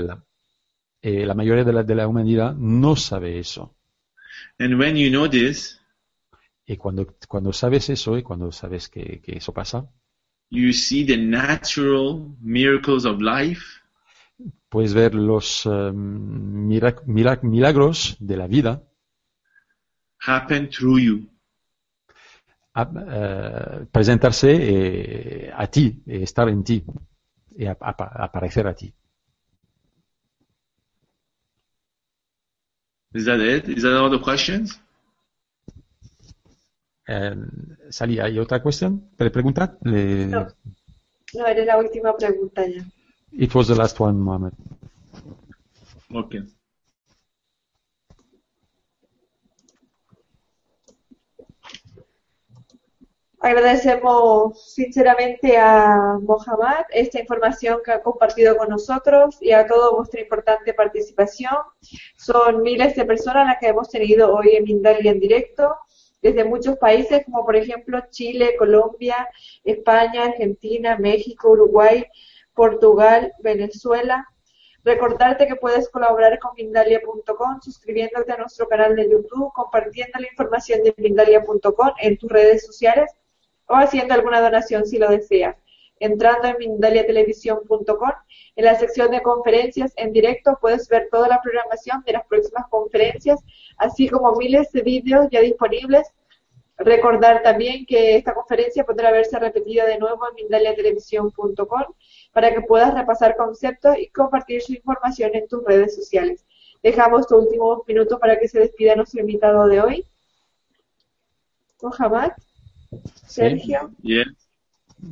Eh, 1.01 1.25
la 1.27 1.35
mayoría 1.35 1.65
de 1.65 1.73
la, 1.73 1.83
de 1.83 1.95
la 1.95 2.09
humanidad 2.09 2.55
no 2.57 2.97
sabe 2.97 3.39
eso. 3.39 3.75
And 4.59 4.79
when 4.79 4.97
you 4.97 5.11
know 5.11 5.29
this, 5.29 5.81
Y 6.67 6.77
cuando, 6.77 7.07
cuando 7.29 7.53
sabes 7.53 7.89
eso 7.89 8.19
y 8.19 8.23
cuando 8.23 8.53
sabes 8.53 8.89
que, 8.89 9.21
que 9.23 9.39
eso 9.39 9.53
pasa, 9.55 9.89
you 10.51 10.73
see 10.73 11.05
the 11.05 11.17
natural 11.17 12.35
miracles 12.41 13.05
of 13.07 13.21
life 13.21 13.63
puedes 14.69 14.93
ver 14.95 15.15
los 15.15 15.65
eh, 15.67 15.93
mira- 15.95 16.97
mira- 17.07 17.41
milagros 17.43 18.17
de 18.21 18.37
la 18.37 18.47
vida 18.47 18.83
happen 20.27 20.69
through 20.69 20.99
you. 20.99 21.29
a- 22.75 22.91
eh, 23.11 23.87
presentarse 23.91 24.51
eh, 24.53 25.53
a 25.55 25.67
ti, 25.69 26.03
estar 26.07 26.49
en 26.49 26.63
ti, 26.63 26.85
y 27.59 27.67
ap- 27.67 27.83
apa- 27.83 28.13
aparecer 28.15 28.67
a 28.67 28.75
ti. 28.75 28.95
Is 33.15 33.25
that 33.25 33.41
it? 33.41 33.69
Is 33.69 33.83
that 33.83 33.97
all 33.99 34.11
the 34.11 34.23
questions? 34.23 34.79
Eh, 37.09 37.35
Sally, 37.91 38.21
¿hay 38.21 38.39
otra 38.39 38.63
cuestión? 38.63 39.11
¿Pre- 39.17 39.31
¿Pregunta? 39.31 39.77
Le- 39.83 40.27
No. 40.27 40.47
No, 41.35 41.47
era 41.47 41.65
la 41.65 41.79
última 41.79 42.17
pregunta 42.17 42.67
ya. 42.67 42.85
It 43.33 43.55
was 43.55 43.67
the 43.69 43.75
last 43.75 43.99
one, 44.01 44.19
Mohammed. 44.19 44.53
Okay. 46.15 46.43
Agradecemos 53.41 54.75
sinceramente 54.75 55.57
a 55.57 56.19
Mohamed 56.21 56.87
esta 56.91 57.21
información 57.21 57.79
que 57.85 57.93
ha 57.93 58.03
compartido 58.03 58.57
con 58.57 58.69
nosotros 58.69 59.39
y 59.41 59.53
a 59.53 59.65
toda 59.65 59.93
vuestra 59.93 60.21
importante 60.21 60.75
participación. 60.75 61.55
Son 62.17 62.63
miles 62.63 62.97
de 62.97 63.05
personas 63.05 63.47
las 63.47 63.59
que 63.61 63.69
hemos 63.69 63.89
tenido 63.91 64.35
hoy 64.35 64.57
en 64.57 64.65
Mindalia 64.65 65.13
en 65.13 65.21
directo, 65.21 65.73
desde 66.21 66.45
muchos 66.45 66.79
países 66.79 67.25
como 67.27 67.45
por 67.45 67.55
ejemplo 67.55 68.03
Chile, 68.11 68.57
Colombia, 68.59 69.29
España, 69.63 70.25
Argentina, 70.25 70.99
México, 70.99 71.51
Uruguay, 71.51 72.07
Portugal, 72.55 73.33
Venezuela. 73.39 74.27
Recordarte 74.83 75.47
que 75.47 75.55
puedes 75.55 75.89
colaborar 75.91 76.41
con 76.41 76.55
Mindalia.com 76.57 77.61
suscribiéndote 77.61 78.33
a 78.33 78.37
nuestro 78.37 78.67
canal 78.67 78.97
de 78.97 79.09
YouTube, 79.09 79.53
compartiendo 79.53 80.19
la 80.19 80.27
información 80.27 80.83
de 80.83 80.93
Mindalia.com 80.97 81.93
en 82.01 82.19
tus 82.19 82.31
redes 82.31 82.67
sociales 82.67 83.13
o 83.69 83.75
haciendo 83.77 84.15
alguna 84.15 84.41
donación 84.41 84.87
si 84.87 84.99
lo 84.99 85.09
deseas. 85.09 85.57
Entrando 86.01 86.49
en 86.49 86.59
mindaliatelevisión.com, 86.59 88.13
en 88.57 88.65
la 88.65 88.79
sección 88.79 89.11
de 89.11 89.23
conferencias 89.23 89.93
en 89.97 90.13
directo 90.13 90.59
puedes 90.61 90.89
ver 90.89 91.09
toda 91.11 91.29
la 91.29 91.41
programación 91.41 92.03
de 92.05 92.13
las 92.13 92.27
próximas 92.27 92.67
conferencias, 92.69 93.41
así 93.77 94.09
como 94.09 94.33
miles 94.37 94.71
de 94.73 94.83
vídeos 94.83 95.27
ya 95.31 95.41
disponibles. 95.41 96.09
Recordar 96.77 97.43
también 97.43 97.85
que 97.87 98.17
esta 98.17 98.35
conferencia 98.35 98.85
podrá 98.85 99.11
verse 99.11 99.37
repetida 99.39 99.85
de 99.85 99.99
nuevo 99.99 100.29
en 100.29 100.37
mindaliatelevisión.com 100.37 101.95
para 102.33 102.55
que 102.55 102.61
puedas 102.61 102.95
repasar 102.95 103.37
conceptos 103.37 103.99
y 103.99 104.09
compartir 104.11 104.63
su 104.63 104.75
información 104.75 105.33
en 105.35 105.49
tus 105.49 105.65
redes 105.65 105.97
sociales. 105.97 106.45
Dejamos 106.81 107.23
estos 107.23 107.45
últimos 107.45 107.83
minutos 107.89 108.21
para 108.21 108.39
que 108.39 108.47
se 108.47 108.61
despida 108.61 108.95
nuestro 108.95 109.21
invitado 109.21 109.67
de 109.67 109.81
hoy. 109.81 110.05
Mohamed, 111.83 112.31
Sergio. 113.27 113.91
Yeah. 114.03 114.25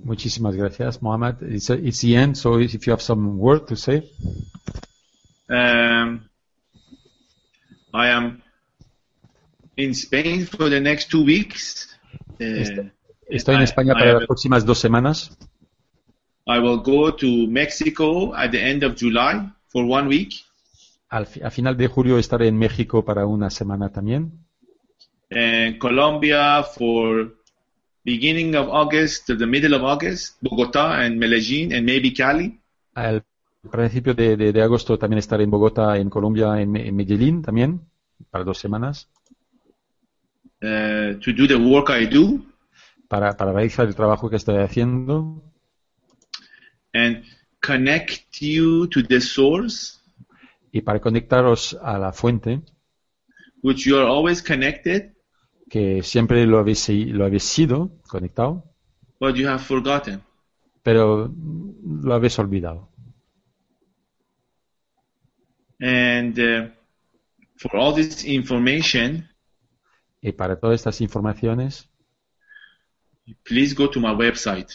Muchísimas 0.04 0.56
gracias, 0.56 1.00
Mohammed. 1.02 1.36
It's, 1.42 1.70
it's 1.70 2.00
the 2.00 2.16
end, 2.16 2.36
so 2.36 2.58
if 2.58 2.72
you 2.86 2.90
have 2.92 3.02
some 3.02 3.38
word 3.38 3.66
to 3.68 3.76
say. 3.76 4.10
Um, 5.48 6.28
I 7.94 8.08
am 8.08 8.42
in 9.76 9.94
Spain 9.94 10.46
for 10.46 10.68
the 10.68 10.80
next 10.80 11.08
two 11.10 11.24
weeks. 11.24 11.88
Uh, 12.40 12.88
Estoy 13.28 13.54
en 13.54 13.60
I- 13.60 13.64
España 13.64 13.92
I 13.92 13.94
para 13.94 14.10
have- 14.10 14.18
las 14.20 14.26
próximas 14.26 14.64
dos 14.64 14.78
semanas. 14.78 15.36
I 16.48 16.58
will 16.60 16.78
go 16.78 17.12
to 17.12 17.46
Mexico 17.48 18.32
at 18.34 18.50
the 18.52 18.60
end 18.62 18.84
of 18.84 18.94
July 18.96 19.50
for 19.68 19.84
one 19.84 20.06
week, 20.08 20.32
Al 21.08 21.26
fi- 21.26 21.42
a 21.42 21.50
final 21.50 21.76
de 21.76 21.88
julio 21.88 22.18
estaré 22.18 22.46
en 22.48 22.56
México 22.56 23.04
para 23.04 23.26
una 23.26 23.50
semana 23.50 23.90
también. 23.90 24.44
and 25.30 25.78
Colombia 25.78 26.62
for 26.62 27.34
beginning 28.06 28.54
of 28.54 28.68
August 28.68 29.26
to 29.26 29.34
the 29.36 29.46
middle 29.46 29.74
of 29.74 29.82
August, 29.82 30.36
Bogota 30.40 31.02
and 31.02 31.18
Medellin 31.18 31.72
and 31.74 31.84
maybe 31.84 32.12
Cali. 32.14 32.60
Al 32.94 33.24
principio 33.70 34.14
de, 34.14 34.36
de- 34.36 34.52
de 34.52 34.62
agosto 34.62 34.96
también 34.96 35.18
estaré 35.18 35.42
en 35.42 35.50
Bogotá, 35.50 35.96
en 35.98 36.08
Colombia, 36.08 36.60
en, 36.62 36.76
en 36.76 36.94
Medellín 36.94 37.42
también, 37.42 37.80
para 38.30 38.44
dos 38.44 38.58
semanas, 38.58 39.08
uh, 40.62 41.18
to 41.18 41.32
do 41.32 41.48
the 41.48 41.56
work 41.56 41.90
I 41.90 42.06
do. 42.06 42.38
Para, 43.08 43.36
para 43.36 43.52
realizar 43.52 43.86
el 43.88 43.94
trabajo 43.96 44.30
que 44.30 44.36
estoy 44.36 44.58
haciendo. 44.58 45.42
And 46.94 47.24
connect 47.60 48.40
you 48.40 48.86
to 48.88 49.02
the 49.02 49.20
source, 49.20 49.98
y 50.72 50.80
para 50.80 51.00
conectaros 51.00 51.76
a 51.82 51.98
la 51.98 52.12
fuente, 52.12 52.62
which 53.62 53.84
you 53.84 53.96
are 53.96 54.06
always 54.06 54.40
connected, 54.42 55.12
que 55.76 56.02
siempre 56.02 56.46
lo 56.46 56.58
habéis, 56.58 56.88
lo 56.88 57.26
habéis 57.26 57.42
sido 57.44 57.90
conectado, 58.08 58.64
but 59.20 59.34
you 59.36 59.46
have 59.46 59.62
forgotten. 59.62 60.22
pero 60.82 61.30
lo 61.84 62.14
habéis 62.14 62.38
olvidado. 62.38 62.88
And 65.78 66.38
uh, 66.38 66.70
for 67.56 67.76
all 67.76 67.94
this 67.94 68.24
information, 68.24 69.28
Y 70.22 70.32
para 70.32 70.58
todas 70.58 70.76
estas 70.76 71.02
informaciones, 71.02 71.90
please 73.44 73.74
go 73.74 73.90
to 73.90 74.00
my 74.00 74.12
website. 74.14 74.70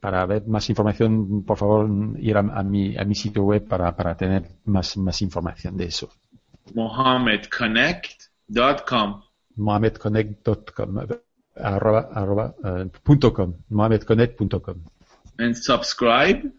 para 0.00 0.26
ver 0.26 0.48
más 0.48 0.68
información, 0.68 1.44
por 1.44 1.56
favor, 1.56 1.88
ir 2.18 2.36
a, 2.36 2.40
a 2.40 2.64
mi, 2.64 2.96
a 2.96 3.04
mi 3.04 3.14
sitio 3.14 3.44
web 3.44 3.68
para, 3.68 3.94
para 3.94 4.16
tener 4.16 4.48
más, 4.64 4.96
más 4.96 5.22
información 5.22 5.76
de 5.76 5.84
eso. 5.84 6.10
mohammedconnect.com. 6.74 9.29
mohamedconnect.com 9.60 10.98
arroba, 11.56 12.08
arroba, 12.12 12.54
eh, 12.64 12.86
punto 13.02 13.32
com, 13.32 13.54
mohamedconnect.com. 13.68 14.76
and 15.38 15.54
subscribe, 15.54 16.50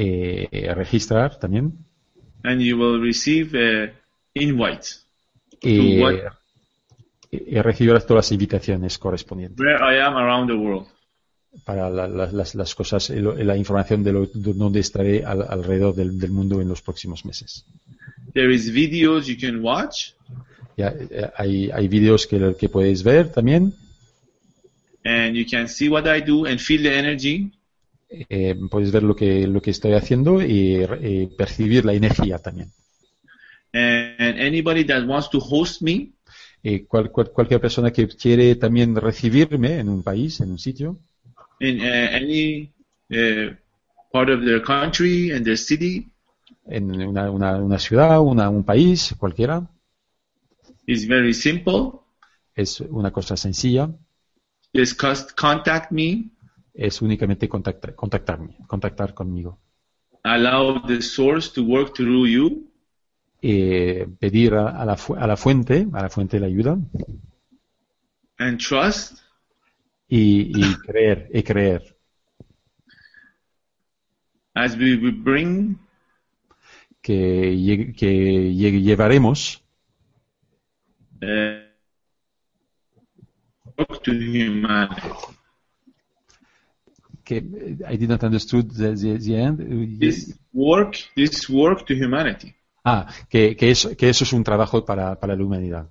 Eh, 0.00 0.46
eh, 0.52 0.74
registrar 0.74 1.38
también 1.40 1.72
and 2.44 2.60
you 2.60 2.76
will 2.78 3.00
receive 3.02 3.50
uh, 3.58 3.90
invites 4.34 5.04
y, 5.60 6.00
what? 6.00 6.14
y 7.32 7.60
recibirás 7.60 8.06
todas 8.06 8.26
las 8.26 8.32
invitaciones 8.32 8.96
correspondientes 8.96 9.58
where 9.58 9.76
I 9.82 9.98
am 10.00 10.14
around 10.16 10.48
the 10.50 10.54
world. 10.56 10.86
para 11.64 11.90
la- 11.90 12.06
la- 12.06 12.30
las, 12.30 12.54
las 12.54 12.74
cosas, 12.76 13.10
y 13.10 13.20
la 13.20 13.56
información 13.56 14.04
de, 14.04 14.12
lo, 14.12 14.26
de 14.26 14.52
donde 14.54 14.78
estaré 14.80 15.24
al- 15.24 15.42
alrededor 15.48 15.94
del, 15.96 16.16
del 16.20 16.30
mundo 16.30 16.60
en 16.60 16.68
los 16.68 16.80
próximos 16.82 17.24
meses. 17.24 17.64
There 18.34 18.54
is 18.54 18.70
videos 18.72 19.26
you 19.26 19.36
can 19.40 19.64
watch, 19.64 20.12
Eh, 20.78 21.30
hay, 21.36 21.70
hay 21.72 21.88
vídeos 21.88 22.26
que, 22.26 22.54
que 22.58 22.68
podéis 22.68 23.02
ver 23.02 23.30
también. 23.30 23.74
and 25.04 25.34
you 25.36 25.44
can 25.50 25.66
see 25.68 25.88
what 25.88 26.04
I 26.06 26.20
do 26.20 26.44
and 26.46 26.58
feel 26.60 26.82
the 26.82 26.98
energy. 26.98 27.50
Eh, 28.10 28.54
podéis 28.70 28.90
ver 28.92 29.02
lo 29.02 29.14
que, 29.14 29.46
lo 29.46 29.60
que 29.60 29.70
estoy 29.70 29.92
haciendo 29.92 30.42
y, 30.42 30.76
eh, 30.82 31.28
percibir 31.36 31.84
la 31.84 31.92
energía 31.94 32.38
también. 32.38 32.70
And, 33.72 34.20
and 34.20 34.38
anybody 34.40 34.84
that 34.84 35.06
wants 35.06 35.28
to 35.30 35.38
host 35.40 35.82
me, 35.82 36.12
Eh, 36.62 36.86
cual- 36.88 37.10
cual- 37.12 37.30
cualquier 37.30 37.60
persona 37.60 37.92
que 37.92 38.08
quiere 38.08 38.56
también 38.56 38.96
recibirme 38.96 39.78
en 39.78 39.88
un 39.88 40.02
país, 40.02 40.40
en 40.40 40.50
un 40.50 40.58
sitio, 40.58 40.98
in 41.60 41.78
uh, 41.80 42.16
any 42.16 42.72
uh, 43.10 43.54
part 44.12 44.28
of 44.28 44.40
their 44.44 44.60
country 44.60 45.30
and 45.30 45.44
their 45.44 45.56
city, 45.56 46.08
en 46.66 46.90
una, 47.00 47.30
una, 47.30 47.56
una 47.58 47.78
ciudad, 47.78 48.20
una, 48.20 48.48
un 48.50 48.64
país, 48.64 49.14
cualquiera, 49.16 49.68
is 50.88 51.06
very 51.06 51.32
simple. 51.34 52.00
es 52.54 52.80
una 52.80 53.10
cosa 53.12 53.36
sencilla, 53.36 53.90
Just 54.74 55.00
contact 55.36 55.92
me, 55.92 56.30
es 56.74 57.00
únicamente 57.02 57.48
contactar, 57.48 57.94
contactarme, 57.94 58.56
contactar 58.66 59.12
conmigo. 59.14 59.58
allow 60.24 60.82
the 60.86 61.00
source 61.00 61.52
to 61.52 61.62
work 61.62 61.94
through 61.94 62.26
you, 62.26 62.64
Eh, 63.40 64.04
pedir 64.18 64.54
a, 64.54 64.70
a 64.82 64.84
la, 64.84 64.96
a 65.16 65.26
la 65.28 65.36
fuente, 65.36 65.86
a 65.92 66.02
la 66.02 66.08
fuente 66.10 66.36
de 66.36 66.40
la 66.40 66.46
ayuda, 66.48 66.76
and 68.38 68.58
trust 68.58 69.18
y, 70.08 70.50
y 70.52 70.74
creer, 70.84 71.28
y 71.32 71.42
creer. 71.44 71.96
as 74.54 74.76
we, 74.76 74.96
we 74.96 75.10
bring 75.12 75.78
que, 77.00 77.94
que 77.96 78.50
lle- 78.52 78.82
llevaremos 78.82 79.62
uh, 81.22 81.64
work 83.76 84.02
to 84.02 84.12
humanity. 84.12 85.08
que 87.24 87.36
I 87.86 87.96
did 87.98 88.08
not 88.08 88.22
understood 88.24 88.70
the, 88.72 88.94
the, 88.94 89.18
the 89.18 89.36
end. 89.36 89.98
This 90.00 90.34
work, 90.54 90.96
this 91.14 91.48
work 91.50 91.84
to 91.86 91.94
humanity. 91.94 92.54
Ah, 92.84 93.06
que, 93.28 93.54
que, 93.54 93.70
eso, 93.70 93.94
que 93.96 94.08
eso 94.08 94.24
es 94.24 94.32
un 94.32 94.42
trabajo 94.42 94.82
para, 94.84 95.14
para 95.20 95.36
la 95.36 95.44
humanidad. 95.44 95.88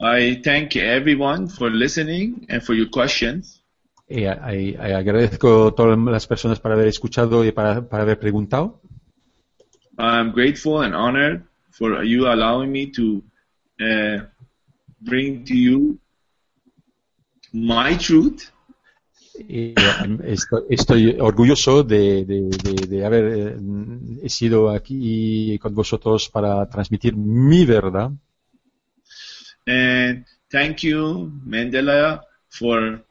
I 0.00 0.40
thank 0.42 0.76
everyone 0.76 1.46
for 1.48 1.70
listening 1.70 2.46
and 2.48 2.62
for 2.62 2.74
your 2.74 2.88
questions. 2.88 3.62
Eh, 4.08 4.24
I- 4.26 4.76
I 4.80 4.92
agradezco 4.92 5.68
a 5.68 5.74
todas 5.74 5.98
las 5.98 6.26
personas 6.26 6.58
para 6.58 6.74
haber 6.74 6.88
escuchado 6.88 7.44
y 7.44 7.52
para, 7.52 7.86
para 7.86 8.02
haber 8.04 8.18
preguntado. 8.18 8.80
I'm 9.98 10.32
grateful 10.32 10.82
and 10.82 10.94
honored 10.94 11.42
for 11.70 12.02
you 12.02 12.26
allowing 12.28 12.72
me 12.72 12.86
to 12.92 13.22
uh, 13.80 14.22
bring 15.00 15.44
to 15.44 15.54
you 15.54 15.98
my 17.52 17.96
truth 17.96 18.50
Eh, 19.48 19.74
estoy, 20.24 20.62
estoy 20.68 21.16
orgulloso 21.18 21.82
de, 21.82 22.24
de- 22.26 22.50
de- 22.50 22.86
de 22.86 23.04
haber 23.06 23.24
eh, 24.22 24.28
sido 24.28 24.68
aquí 24.70 25.58
con 25.58 25.74
vosotros 25.74 26.28
para 26.28 26.68
transmitir 26.68 27.16
mi 27.16 27.64
verdad. 27.64 28.10
and 29.66 30.26
thank 30.50 30.82
you 30.82 31.30
Mandela 31.46 32.22
for 32.48 33.02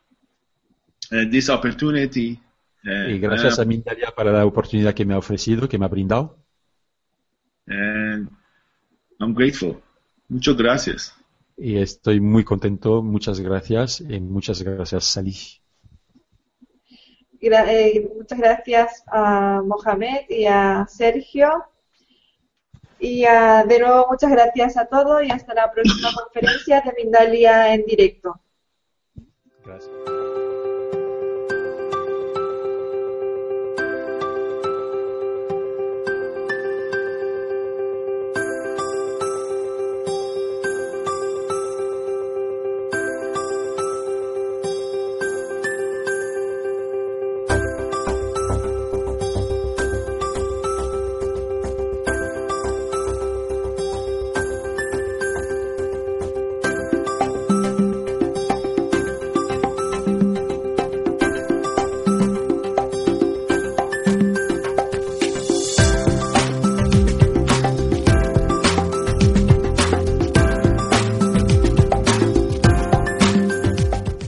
uh, 1.11 1.25
this 1.31 1.49
opportunity. 1.49 2.39
Uh, 2.85 3.09
Y 3.09 3.19
gracias 3.19 3.57
a 3.59 3.65
Mindalia 3.65 4.11
para 4.15 4.31
la 4.31 4.45
oportunidad 4.45 4.93
que 4.93 5.05
me 5.05 5.13
ha 5.13 5.17
ofrecido, 5.17 5.67
que 5.67 5.77
me 5.79 5.85
ha 5.85 5.89
brindado. 5.89 6.37
and 7.67 8.29
I'm 9.19 9.33
grateful. 9.33 9.81
Muchas 10.29 10.55
gracias. 10.55 11.15
Y 11.57 11.77
estoy 11.77 12.19
muy 12.21 12.43
contento. 12.43 13.01
Muchas 13.01 13.39
gracias. 13.39 13.99
Y 14.01 14.19
muchas 14.21 14.61
gracias, 14.61 15.03
Salih. 15.05 15.37
Gra- 17.41 17.67
eh, 17.67 18.09
muchas 18.17 18.39
gracias 18.39 19.03
a 19.07 19.61
Mohamed 19.65 20.29
y 20.29 20.45
a 20.45 20.85
Sergio. 20.89 21.65
Y 22.99 23.23
ah, 23.25 23.63
de 23.67 23.79
nuevo, 23.79 24.07
muchas 24.09 24.29
gracias 24.31 24.77
a 24.77 24.85
todos 24.85 25.23
y 25.23 25.31
hasta 25.31 25.53
la 25.53 25.71
próxima 25.71 26.09
conferencia 26.13 26.81
de 26.81 26.93
Mindalia 27.03 27.73
en 27.73 27.85
directo. 27.85 28.39
Gracias. 29.65 30.18